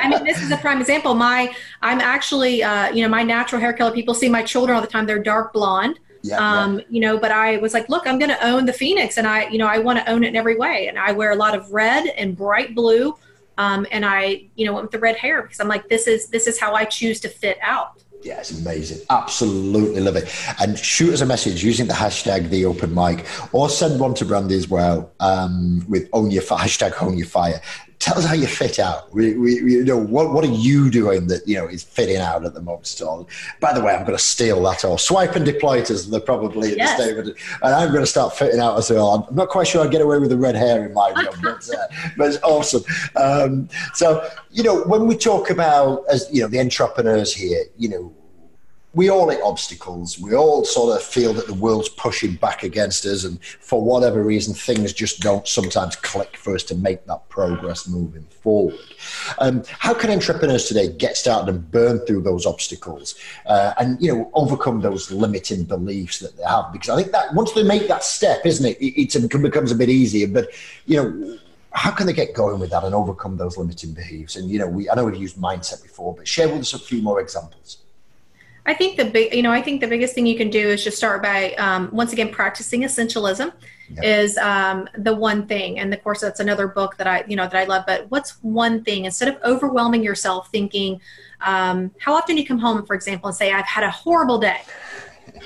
[0.00, 1.14] I mean, this is a prime example.
[1.14, 4.82] My, I'm actually, uh, you know, my natural hair color, people see my children all
[4.82, 6.00] the time, they're dark blonde.
[6.22, 6.84] Yeah, um, yeah.
[6.88, 9.48] you know, but I was like, look, I'm going to own the Phoenix and I,
[9.48, 10.88] you know, I want to own it in every way.
[10.88, 13.16] And I wear a lot of red and bright blue.
[13.56, 16.28] Um, and I, you know, went with the red hair because I'm like, this is,
[16.28, 18.02] this is how I choose to fit out.
[18.22, 18.98] Yeah, it's amazing.
[19.10, 20.28] Absolutely love it.
[20.60, 24.24] And shoot us a message using the hashtag the open Mike or send one to
[24.24, 27.60] Brandy as well um, with own your hashtag own your fire
[27.98, 29.12] tell us how you fit out.
[29.12, 32.18] We, we, we, you know, what, what are you doing that, you know, is fitting
[32.18, 33.28] out at the moment still?
[33.60, 36.20] By the way, I'm going to steal that or swipe and deploy it as they're
[36.20, 37.00] probably at yes.
[37.00, 37.36] statement.
[37.62, 39.26] And I'm going to start fitting out as well.
[39.28, 41.68] I'm not quite sure I'd get away with the red hair in my job, but,
[41.70, 41.86] uh,
[42.16, 42.84] but it's awesome.
[43.16, 47.88] Um, so, you know, when we talk about, as you know, the entrepreneurs here, you
[47.88, 48.14] know,
[48.94, 50.18] we all hit obstacles.
[50.18, 54.22] We all sort of feel that the world's pushing back against us, and for whatever
[54.22, 58.78] reason, things just don't sometimes click for us to make that progress moving forward.
[59.38, 63.14] Um, how can entrepreneurs today get started and burn through those obstacles,
[63.44, 66.72] uh, and you know overcome those limiting beliefs that they have?
[66.72, 69.76] Because I think that once they make that step, isn't it, it, it becomes a
[69.76, 70.28] bit easier.
[70.28, 70.48] But
[70.86, 71.38] you know
[71.72, 74.36] how can they get going with that and overcome those limiting beliefs?
[74.36, 76.78] And you know, we I know we've used mindset before, but share with us a
[76.78, 77.78] few more examples.
[78.68, 80.84] I think the big, you know, I think the biggest thing you can do is
[80.84, 83.50] just start by, um, once again, practicing essentialism
[83.88, 84.04] yep.
[84.04, 85.78] is um, the one thing.
[85.78, 87.84] And of course, that's another book that I, you know, that I love.
[87.86, 91.00] But what's one thing instead of overwhelming yourself, thinking,
[91.40, 94.60] um, how often you come home, for example, and say, "I've had a horrible day,"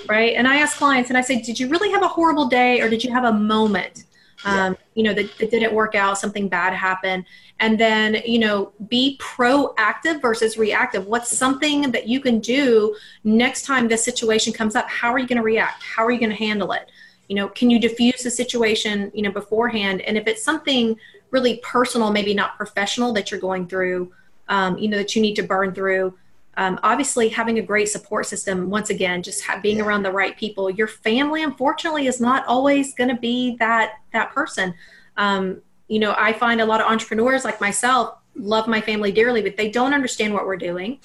[0.09, 0.35] right?
[0.35, 2.89] And I ask clients, and I say, "Did you really have a horrible day, or
[2.89, 4.05] did you have a moment?"
[4.45, 7.25] Um, you know, that, that didn't work out, something bad happened.
[7.61, 11.07] And then, you know, be proactive versus reactive.
[11.07, 14.89] What's something that you can do next time this situation comes up?
[14.89, 15.83] How are you going to react?
[15.83, 16.91] How are you going to handle it?
[17.29, 20.01] You know, can you diffuse the situation, you know, beforehand?
[20.03, 20.97] And if it's something
[21.31, 24.13] really personal, maybe not professional that you're going through,
[24.49, 26.15] um, you know, that you need to burn through,
[26.57, 29.85] um, obviously having a great support system once again just being yeah.
[29.85, 34.33] around the right people your family unfortunately is not always going to be that that
[34.33, 34.75] person
[35.17, 35.63] um,
[35.93, 39.57] you know i find a lot of entrepreneurs like myself love my family dearly but
[39.57, 40.99] they don't understand what we're doing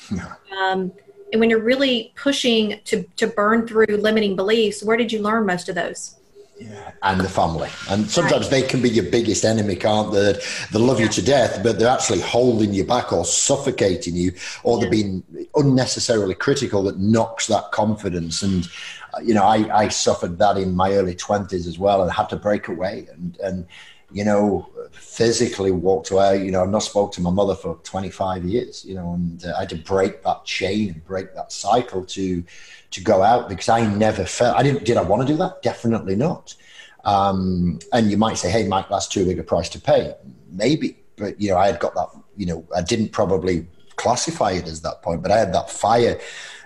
[0.61, 0.91] um,
[1.31, 5.45] and when you're really pushing to to burn through limiting beliefs where did you learn
[5.45, 6.15] most of those
[6.59, 7.69] yeah, and the family.
[7.89, 8.61] And sometimes right.
[8.61, 10.33] they can be your biggest enemy, can't they?
[10.71, 11.05] They love yeah.
[11.05, 14.31] you to death, but they're actually holding you back or suffocating you,
[14.63, 15.23] or they're being
[15.55, 18.41] unnecessarily critical that knocks that confidence.
[18.41, 18.67] And,
[19.13, 22.29] uh, you know, I, I suffered that in my early 20s as well and had
[22.29, 23.07] to break away.
[23.11, 23.67] And, and
[24.11, 24.67] you know,
[24.99, 26.43] physically walked away.
[26.43, 29.53] You know, I've not spoke to my mother for 25 years, you know, and uh,
[29.55, 32.43] I had to break that chain and break that cycle to
[32.89, 34.85] to go out because I never felt I didn't.
[34.85, 35.61] Did I want to do that?
[35.61, 36.55] Definitely not.
[37.03, 40.13] Um, and you might say, "Hey, Mike, that's too big a price to pay."
[40.51, 42.09] Maybe, but you know, I had got that.
[42.35, 46.19] You know, I didn't probably classify it as that point, but I had that fire,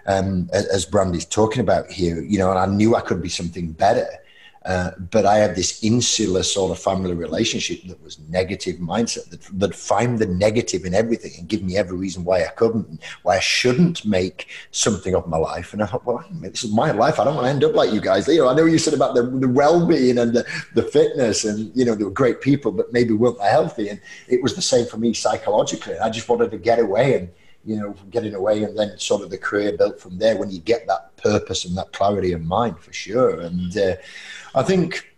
[0.06, 2.22] um, as Brandy's talking about here.
[2.22, 4.08] You know, and I knew I could be something better.
[4.64, 9.42] Uh, but I had this insular sort of family relationship that was negative mindset that
[9.60, 13.38] that find the negative in everything and give me every reason why I couldn't, why
[13.38, 15.74] I shouldn't make something of my life.
[15.74, 17.20] And I thought, well, this is my life.
[17.20, 18.28] I don't want to end up like you guys.
[18.28, 20.46] You know, I know you said about the, the well-being and the,
[20.76, 23.90] the fitness, and you know, they were great people, but maybe weren't that healthy.
[23.90, 25.98] And it was the same for me psychologically.
[25.98, 27.30] I just wanted to get away and
[27.64, 30.60] you know, getting away and then sort of the career built from there when you
[30.60, 33.42] get that purpose and that clarity of mind for sure.
[33.42, 33.96] And uh,
[34.54, 35.16] I think,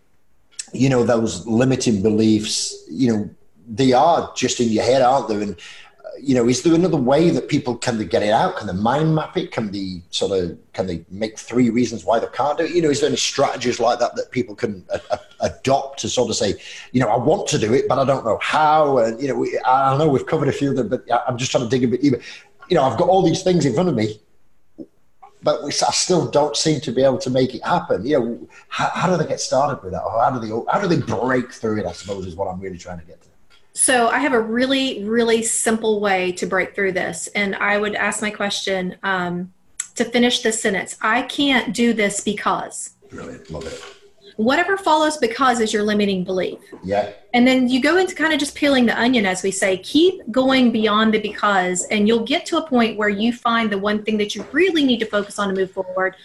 [0.72, 3.30] you know, those limiting beliefs, you know,
[3.68, 5.42] they are just in your head, aren't they?
[5.42, 8.56] And, uh, you know, is there another way that people can they get it out?
[8.56, 9.52] Can they mind map it?
[9.52, 12.72] Can they sort of can they make three reasons why they can't do it?
[12.72, 16.08] You know, is there any strategies like that that people can a, a, adopt to
[16.08, 16.54] sort of say,
[16.92, 18.98] you know, I want to do it, but I don't know how.
[18.98, 21.50] And you know, we, I know we've covered a few of them, but I'm just
[21.50, 22.20] trying to dig a bit deeper.
[22.68, 24.20] You know, I've got all these things in front of me
[25.44, 28.04] but we, I still don't seem to be able to make it happen.
[28.04, 30.02] You know, how, how do they get started with that?
[30.02, 31.86] Or how do they how do they break through it?
[31.86, 33.28] I suppose is what I'm really trying to get to.
[33.74, 37.94] So I have a really really simple way to break through this, and I would
[37.94, 39.52] ask my question um,
[39.94, 40.96] to finish this sentence.
[41.00, 42.90] I can't do this because.
[43.10, 43.93] Brilliant, love it
[44.36, 46.58] whatever follows because is your limiting belief.
[46.82, 47.12] Yeah.
[47.32, 49.78] And then you go into kind of just peeling the onion, as we say.
[49.78, 53.78] Keep going beyond the because, and you'll get to a point where you find the
[53.78, 56.16] one thing that you really need to focus on to move forward.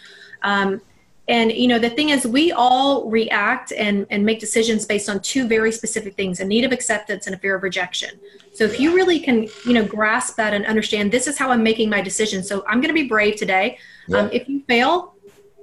[0.41, 0.81] Um,
[1.27, 5.19] and you know the thing is, we all react and and make decisions based on
[5.19, 8.19] two very specific things: a need of acceptance and a fear of rejection.
[8.51, 11.61] So if you really can, you know, grasp that and understand, this is how I'm
[11.61, 12.43] making my decision.
[12.43, 13.77] So I'm going to be brave today.
[14.07, 14.17] Yeah.
[14.17, 15.13] Um, if you fail,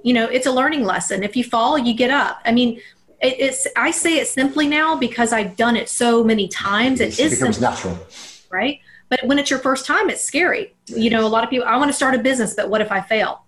[0.03, 1.22] you know it's a learning lesson.
[1.22, 2.40] If you fall you get up.
[2.44, 2.80] I mean
[3.20, 7.01] it, it's i say it simply now because i've done it so many times.
[7.01, 7.99] It, it becomes simple, natural.
[8.51, 8.80] right?
[9.09, 10.74] But when it's your first time it's scary.
[10.86, 12.92] You know a lot of people i want to start a business but what if
[12.92, 13.44] i fail?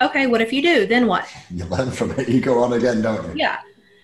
[0.00, 0.86] Okay what if you do?
[0.86, 1.28] Then what?
[1.50, 2.28] You learn from it.
[2.28, 3.32] You go on again don't you?
[3.36, 3.58] Yeah.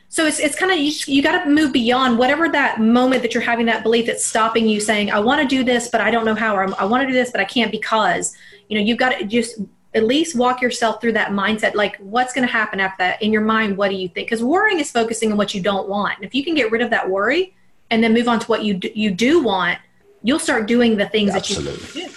[0.08, 3.34] So it's, it's kind of you, you got to move beyond whatever that moment that
[3.34, 6.10] you're having that belief that's stopping you saying i want to do this but i
[6.10, 8.36] don't know how or i want to do this but i can't because
[8.68, 9.58] you know you've got to just
[9.94, 13.22] at least walk yourself through that mindset like what's going to happen after that?
[13.22, 14.28] In your mind what do you think?
[14.28, 16.16] Because worrying is focusing on what you don't want.
[16.16, 17.54] And if you can get rid of that worry
[17.90, 19.78] and then move on to what you do, you do want
[20.22, 21.72] you'll start doing the things Absolutely.
[21.76, 22.10] that you do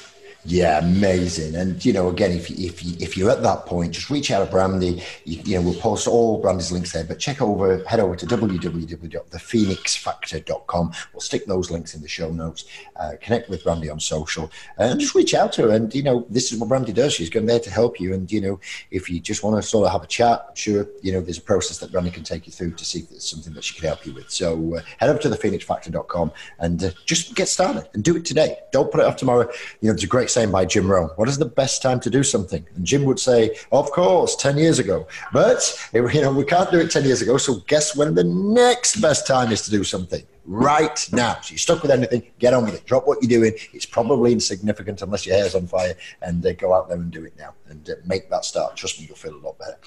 [0.45, 1.55] yeah, amazing.
[1.55, 4.31] And you know, again, if you, if you, if you're at that point, just reach
[4.31, 5.03] out to Brandy.
[5.25, 7.03] You, you, know, we'll post all Brandy's links there.
[7.03, 10.93] But check over, head over to www.thephoenixfactor.com.
[11.13, 12.63] We'll stick those links in the show notes.
[12.95, 15.71] Uh, connect with Brandy on social, and just reach out to her.
[15.71, 17.11] And you know, this is what Brandy does.
[17.13, 18.13] She's going there to help you.
[18.13, 18.61] And you know,
[18.91, 21.37] if you just want to sort of have a chat, I'm sure you know there's
[21.37, 23.75] a process that Brandy can take you through to see if there's something that she
[23.75, 24.31] can help you with.
[24.31, 28.59] So uh, head over to thephoenixfactor.com and uh, just get started and do it today.
[28.71, 29.49] Don't put it off tomorrow.
[29.81, 31.09] You know, there's a great saying by Jim Rohn.
[31.17, 32.65] What is the best time to do something?
[32.75, 35.05] And Jim would say, of course, 10 years ago.
[35.33, 35.59] But,
[35.93, 37.37] you know, we can't do it 10 years ago.
[37.37, 40.23] So guess when the next best time is to do something?
[40.49, 41.37] right now.
[41.41, 42.85] So you're stuck with anything, get on with it.
[42.85, 43.53] Drop what you're doing.
[43.71, 47.23] It's probably insignificant unless your hair's on fire, and uh, go out there and do
[47.23, 48.75] it now and uh, make that start.
[48.75, 49.77] Trust me, you'll feel a lot better.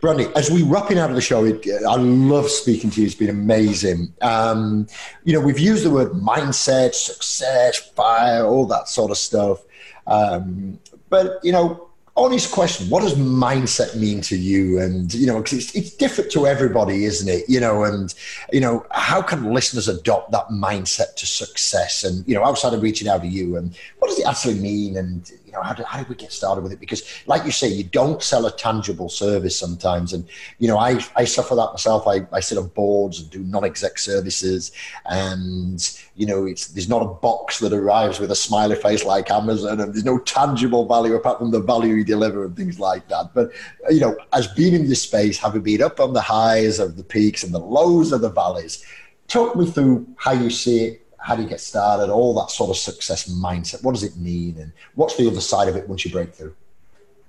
[0.00, 3.06] Brandy, as we wrapping out of the show, it, uh, I love speaking to you.
[3.06, 4.12] It's been amazing.
[4.20, 4.88] Um,
[5.22, 9.62] you know, we've used the word mindset, success, fire, all that sort of stuff.
[10.06, 10.78] Um,
[11.08, 14.78] but you know, honest question what does mindset mean to you?
[14.78, 17.44] And you know it's, it's different to everybody isn't it?
[17.48, 18.14] You know and
[18.52, 22.04] you know how can listeners adopt that mindset to success?
[22.04, 24.96] And you know outside of reaching out to you and what does it actually mean?
[24.96, 26.80] And know, how do, how do we get started with it?
[26.80, 30.12] Because, like you say, you don't sell a tangible service sometimes.
[30.12, 30.28] And,
[30.58, 32.06] you know, I, I suffer that myself.
[32.06, 34.72] I, I sit on boards and do non exec services.
[35.06, 39.30] And, you know, it's, there's not a box that arrives with a smiley face like
[39.30, 39.80] Amazon.
[39.80, 43.32] And there's no tangible value apart from the value you deliver and things like that.
[43.34, 43.50] But,
[43.90, 47.04] you know, as being in this space, having been up on the highs of the
[47.04, 48.84] peaks and the lows of the valleys,
[49.28, 52.68] talk me through how you see it how do you get started, all that sort
[52.68, 53.82] of success mindset.
[53.82, 56.54] What does it mean, and what's the other side of it once you break through?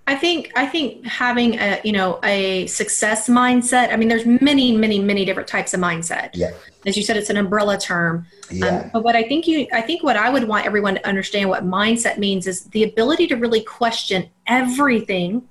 [0.05, 3.93] I think I think having a you know a success mindset.
[3.93, 6.31] I mean, there's many many many different types of mindset.
[6.33, 6.51] Yeah.
[6.85, 8.27] As you said, it's an umbrella term.
[8.51, 8.65] Yeah.
[8.65, 11.49] Um, but what I think you I think what I would want everyone to understand
[11.49, 15.47] what mindset means is the ability to really question everything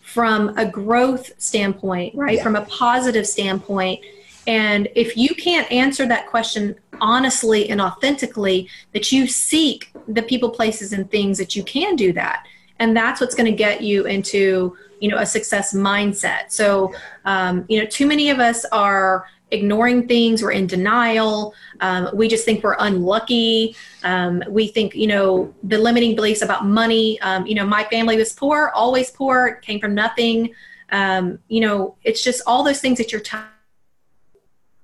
[0.00, 2.38] from a growth standpoint, right?
[2.38, 2.42] Yeah.
[2.42, 4.00] From a positive standpoint
[4.46, 10.50] and if you can't answer that question honestly and authentically, that you seek the people,
[10.50, 12.46] places, and things that you can do that.
[12.78, 16.50] And that's what's going to get you into, you know, a success mindset.
[16.50, 16.92] So,
[17.24, 20.42] um, you know, too many of us are ignoring things.
[20.42, 21.54] We're in denial.
[21.80, 23.76] Um, we just think we're unlucky.
[24.02, 27.20] Um, we think, you know, the limiting beliefs about money.
[27.20, 30.54] Um, you know, my family was poor, always poor, came from nothing.
[30.90, 33.36] Um, you know, it's just all those things that you're t-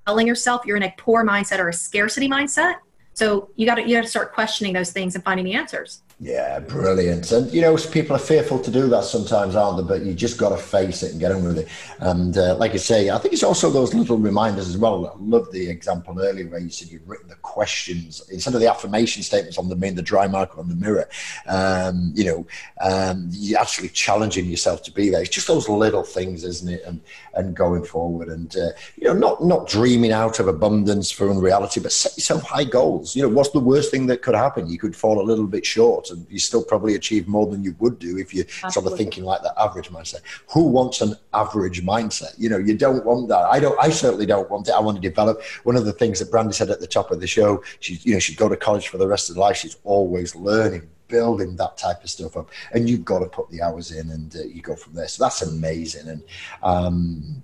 [0.09, 2.77] telling yourself you're in a poor mindset or a scarcity mindset.
[3.13, 6.03] So you got to you got to start questioning those things and finding the answers.
[6.21, 7.31] Yeah, brilliant.
[7.31, 9.85] And you know, people are fearful to do that sometimes, aren't they?
[9.99, 11.69] But you just got to face it and get on with it.
[12.01, 15.07] And uh, like I say, I think it's also those little reminders as well.
[15.07, 18.69] I love the example earlier where you said you've written the questions instead of the
[18.69, 21.09] affirmation statements on the main, the dry marker on the mirror.
[21.47, 22.47] Um, you know,
[22.81, 25.21] um, you're actually challenging yourself to be there.
[25.21, 26.83] It's just those little things, isn't it?
[26.85, 27.01] And
[27.35, 31.79] and going forward, and uh, you know, not not dreaming out of abundance for unreality,
[31.79, 33.15] but set yourself high goals.
[33.15, 34.69] You know, what's the worst thing that could happen?
[34.69, 37.75] You could fall a little bit short and you still probably achieve more than you
[37.79, 38.73] would do if you're Absolutely.
[38.73, 40.21] sort of thinking like that average mindset.
[40.53, 42.35] Who wants an average mindset?
[42.39, 43.45] You know, you don't want that.
[43.45, 43.79] I don't.
[43.81, 44.75] I certainly don't want it.
[44.75, 45.43] I want to develop.
[45.65, 48.15] One of the things that Brandy said at the top of the show, she's you
[48.15, 49.57] know she'd go to college for the rest of her life.
[49.57, 53.63] She's always learning building that type of stuff up and you've got to put the
[53.63, 56.23] hours in and uh, you go from there so that's amazing and
[56.63, 57.43] um,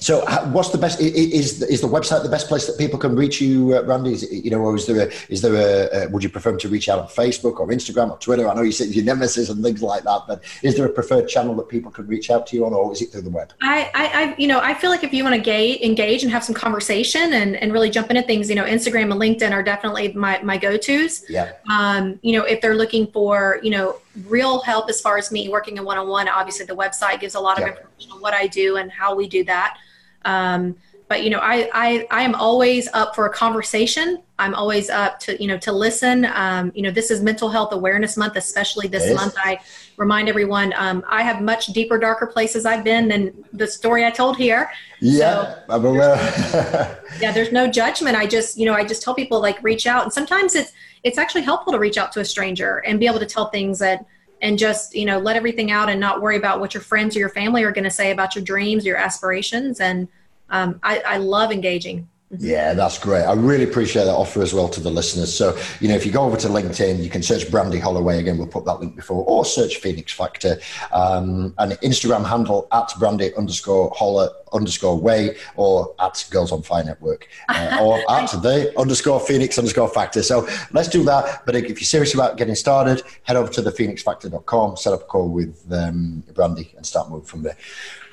[0.00, 1.00] so, what's the best?
[1.00, 4.12] Is is the website the best place that people can reach you, uh, Brandy?
[4.12, 6.60] Is, you know, or is there a, is there a, uh, would you prefer them
[6.60, 8.48] to reach out on Facebook or Instagram or Twitter?
[8.48, 11.28] I know you said your nemesis and things like that, but is there a preferred
[11.28, 13.52] channel that people can reach out to you on, or is it through the web?
[13.62, 16.32] I, I, I you know, I feel like if you want to engage, engage and
[16.32, 19.62] have some conversation and, and really jump into things, you know, Instagram and LinkedIn are
[19.62, 21.24] definitely my my go tos.
[21.28, 21.52] Yeah.
[21.70, 23.96] Um, you know, if they're looking for, you know,
[24.26, 27.34] real help as far as me working in one on one, obviously the website gives
[27.34, 27.74] a lot of yeah.
[27.74, 29.78] information on what I do and how we do that.
[30.24, 30.76] Um,
[31.08, 34.22] but you know, I, I I am always up for a conversation.
[34.38, 36.26] I'm always up to you know to listen.
[36.26, 39.34] Um, you know, this is Mental Health Awareness Month, especially this month.
[39.38, 39.58] I
[39.96, 44.10] remind everyone um, I have much deeper, darker places I've been than the story I
[44.10, 44.70] told here.
[45.00, 47.02] Yeah, so, I'm aware.
[47.20, 48.14] yeah, there's no judgment.
[48.14, 50.72] I just you know I just tell people like reach out, and sometimes it's
[51.04, 53.78] it's actually helpful to reach out to a stranger and be able to tell things
[53.78, 54.04] that
[54.40, 57.18] and just you know let everything out and not worry about what your friends or
[57.18, 60.08] your family are going to say about your dreams your aspirations and
[60.50, 62.08] um, I, I love engaging.
[62.36, 63.22] Yeah, that's great.
[63.22, 65.34] I really appreciate that offer as well to the listeners.
[65.34, 68.36] So, you know, if you go over to LinkedIn, you can search Brandy Hollaway again.
[68.36, 70.58] We'll put that link before, or search Phoenix Factor,
[70.92, 76.84] um, and Instagram handle at Brandy underscore Holler underscore Way, or at Girls on Fire
[76.84, 80.22] Network, uh, or at the underscore Phoenix underscore Factor.
[80.22, 81.46] So let's do that.
[81.46, 85.04] But if you're serious about getting started, head over to the phoenixfactor.com, set up a
[85.04, 87.56] call with um, Brandy, and start moving from there.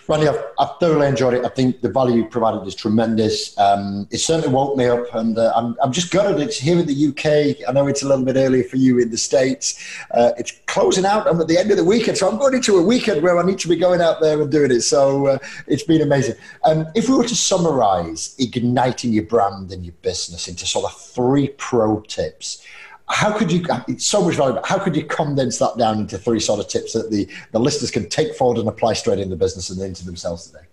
[0.08, 1.46] Brandy, I've, I've, thoroughly enjoyed it.
[1.46, 3.58] I think the value you provided is tremendous.
[3.58, 6.40] Um, it certainly woke me up, and uh, I'm, I'm just gutted.
[6.40, 7.68] It's here in the UK.
[7.68, 9.98] I know it's a little bit earlier for you in the States.
[10.12, 11.28] Uh, it's closing out.
[11.28, 13.44] I'm at the end of the weekend, so I'm going into a weekend where I
[13.44, 14.82] need to be going out there and doing it.
[14.82, 16.36] So uh, it's been amazing.
[16.66, 21.00] Um, if we were to summarize igniting your brand and your business into sort of
[21.00, 22.64] three pro tips,
[23.08, 26.40] how could you it's so much value how could you condense that down into three
[26.40, 29.36] sort of tips that the, the listeners can take forward and apply straight in the
[29.36, 30.66] business and into themselves today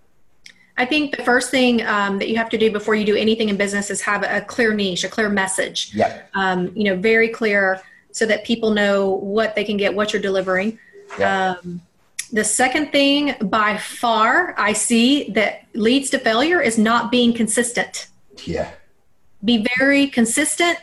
[0.76, 3.51] I think the first thing um, that you have to do before you do anything
[3.51, 5.95] in business is have a clear niche, a clear message.
[5.95, 6.22] Yeah.
[6.35, 10.22] Um, you know, very clear so that people know what they can get, what you're
[10.22, 10.78] delivering.
[11.18, 11.57] Yeah.
[11.62, 11.83] Um,
[12.33, 18.09] the second thing by far I see that leads to failure is not being consistent.
[18.45, 18.70] Yeah.
[19.45, 20.78] Be very consistent,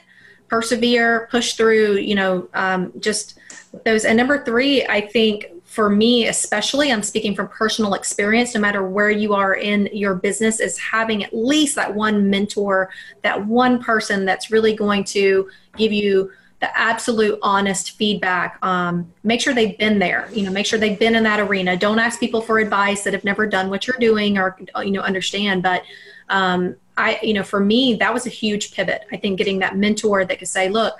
[0.50, 3.38] persevere, push through, you know, um, just
[3.86, 4.06] those.
[4.06, 8.84] And number three, I think for me especially i'm speaking from personal experience no matter
[8.84, 12.89] where you are in your business is having at least that one mentor
[13.22, 15.47] that one person that's really going to
[15.78, 18.58] give you the absolute honest feedback.
[18.64, 21.78] Um, make sure they've been there you know make sure they've been in that arena.
[21.78, 25.02] Don't ask people for advice that have never done what you're doing or you know
[25.02, 25.64] understand.
[25.64, 25.84] But
[26.30, 29.78] um, i you know for me that was a huge pivot i think getting that
[29.78, 30.93] mentor that could say look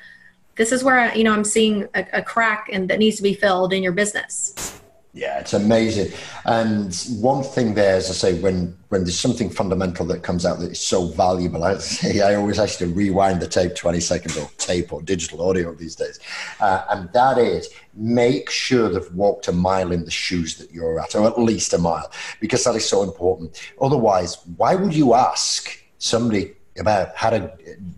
[0.60, 3.24] this is where I, you know I'm seeing a, a crack and that needs to
[3.24, 4.76] be filled in your business.
[5.14, 6.14] Yeah, it's amazing.
[6.46, 10.60] And one thing there, as I say, when when there's something fundamental that comes out
[10.60, 14.02] that is so valuable, I say I always ask you to rewind the tape 20
[14.02, 16.20] seconds or tape or digital audio these days,
[16.60, 21.00] uh, and that is make sure they've walked a mile in the shoes that you're
[21.00, 23.74] at, or at least a mile, because that is so important.
[23.82, 27.52] Otherwise, why would you ask somebody about how to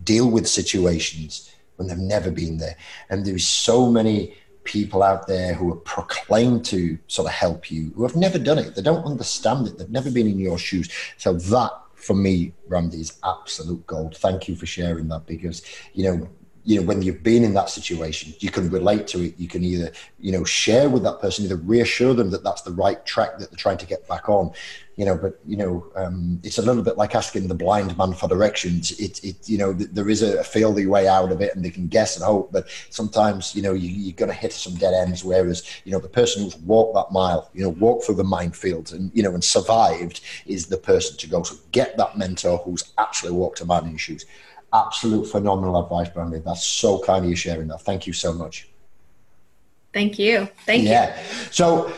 [0.04, 1.52] deal with situations?
[1.76, 2.76] when they've never been there.
[3.10, 4.34] And there's so many
[4.64, 8.58] people out there who are proclaimed to sort of help you who have never done
[8.58, 8.74] it.
[8.74, 9.78] They don't understand it.
[9.78, 10.88] They've never been in your shoes.
[11.16, 14.16] So that for me, Brandy, is absolute gold.
[14.16, 15.62] Thank you for sharing that because,
[15.94, 16.28] you know,
[16.64, 19.64] you know when you've been in that situation you can relate to it you can
[19.64, 19.90] either
[20.20, 23.50] you know share with that person either reassure them that that's the right track that
[23.50, 24.52] they're trying to get back on
[24.96, 28.12] you know but you know um, it's a little bit like asking the blind man
[28.12, 31.64] for directions it, it you know there is a failure way out of it and
[31.64, 34.74] they can guess and hope but sometimes you know you, you're going to hit some
[34.74, 38.14] dead ends whereas you know the person who's walked that mile you know walked through
[38.14, 42.16] the minefield and you know and survived is the person to go so get that
[42.18, 44.26] mentor who's actually walked a mile in your shoes
[44.72, 46.38] absolute phenomenal advice, Brandy.
[46.38, 47.82] That's so kind of you sharing that.
[47.82, 48.68] Thank you so much.
[49.92, 50.48] Thank you.
[50.64, 51.08] Thank yeah.
[51.08, 51.22] you.
[51.22, 51.48] Yeah.
[51.50, 51.92] So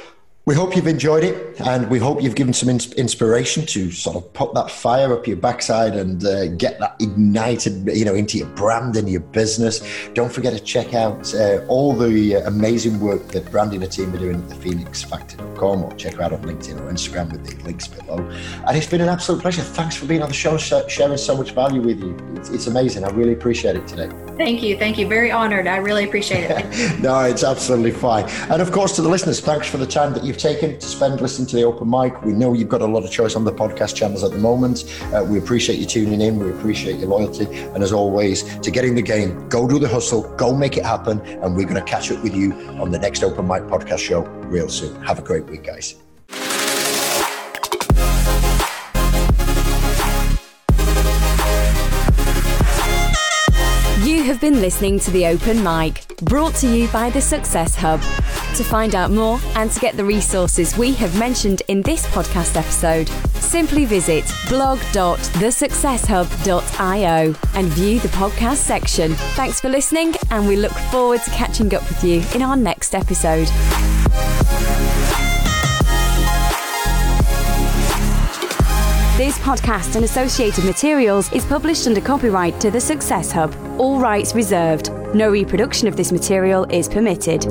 [0.47, 4.31] we hope you've enjoyed it and we hope you've given some inspiration to sort of
[4.35, 8.47] put that fire up your backside and uh, get that ignited you know into your
[8.49, 9.81] brand and your business.
[10.13, 13.89] Don't forget to check out uh, all the uh, amazing work that brandy and the
[13.89, 17.47] team are doing at the phoenixfactor.com or check her out on linkedin or instagram with
[17.47, 18.19] the links below.
[18.67, 19.63] And it's been an absolute pleasure.
[19.63, 22.15] Thanks for being on the show sharing so much value with you.
[22.37, 23.05] It's, it's amazing.
[23.05, 24.11] I really appreciate it today.
[24.37, 24.77] Thank you.
[24.77, 25.09] Thank you.
[25.09, 25.67] Very honored.
[25.67, 26.65] I really appreciate it.
[27.05, 28.25] No it's absolutely fine.
[28.51, 31.21] And of course to the listeners thanks for the time that you've taken to spend
[31.21, 32.25] listening to the open Mike.
[32.25, 34.85] We know you've got a lot of choice on the podcast channels at the moment.
[35.15, 36.41] Uh, we appreciate you tuning in.
[36.41, 37.45] We appreciate your loyalty.
[37.45, 40.85] And as always, to get in the game, go do the hustle, go make it
[40.85, 41.21] happen.
[41.21, 44.23] And we're going to catch up with you on the next open Mike podcast show
[44.51, 45.01] real soon.
[45.05, 46.04] Have a great week, guys.
[54.25, 58.01] Have been listening to The Open Mike, brought to you by the Success Hub.
[58.57, 62.57] To find out more and to get the resources we have mentioned in this podcast
[62.57, 69.13] episode, simply visit blog.thesuccesshub.io and view the podcast section.
[69.37, 72.95] Thanks for listening, and we look forward to catching up with you in our next
[72.95, 73.51] episode.
[79.17, 83.55] This podcast and associated materials is published under copyright to the Success Hub.
[83.79, 84.91] All rights reserved.
[85.15, 87.47] No reproduction of this material is permitted.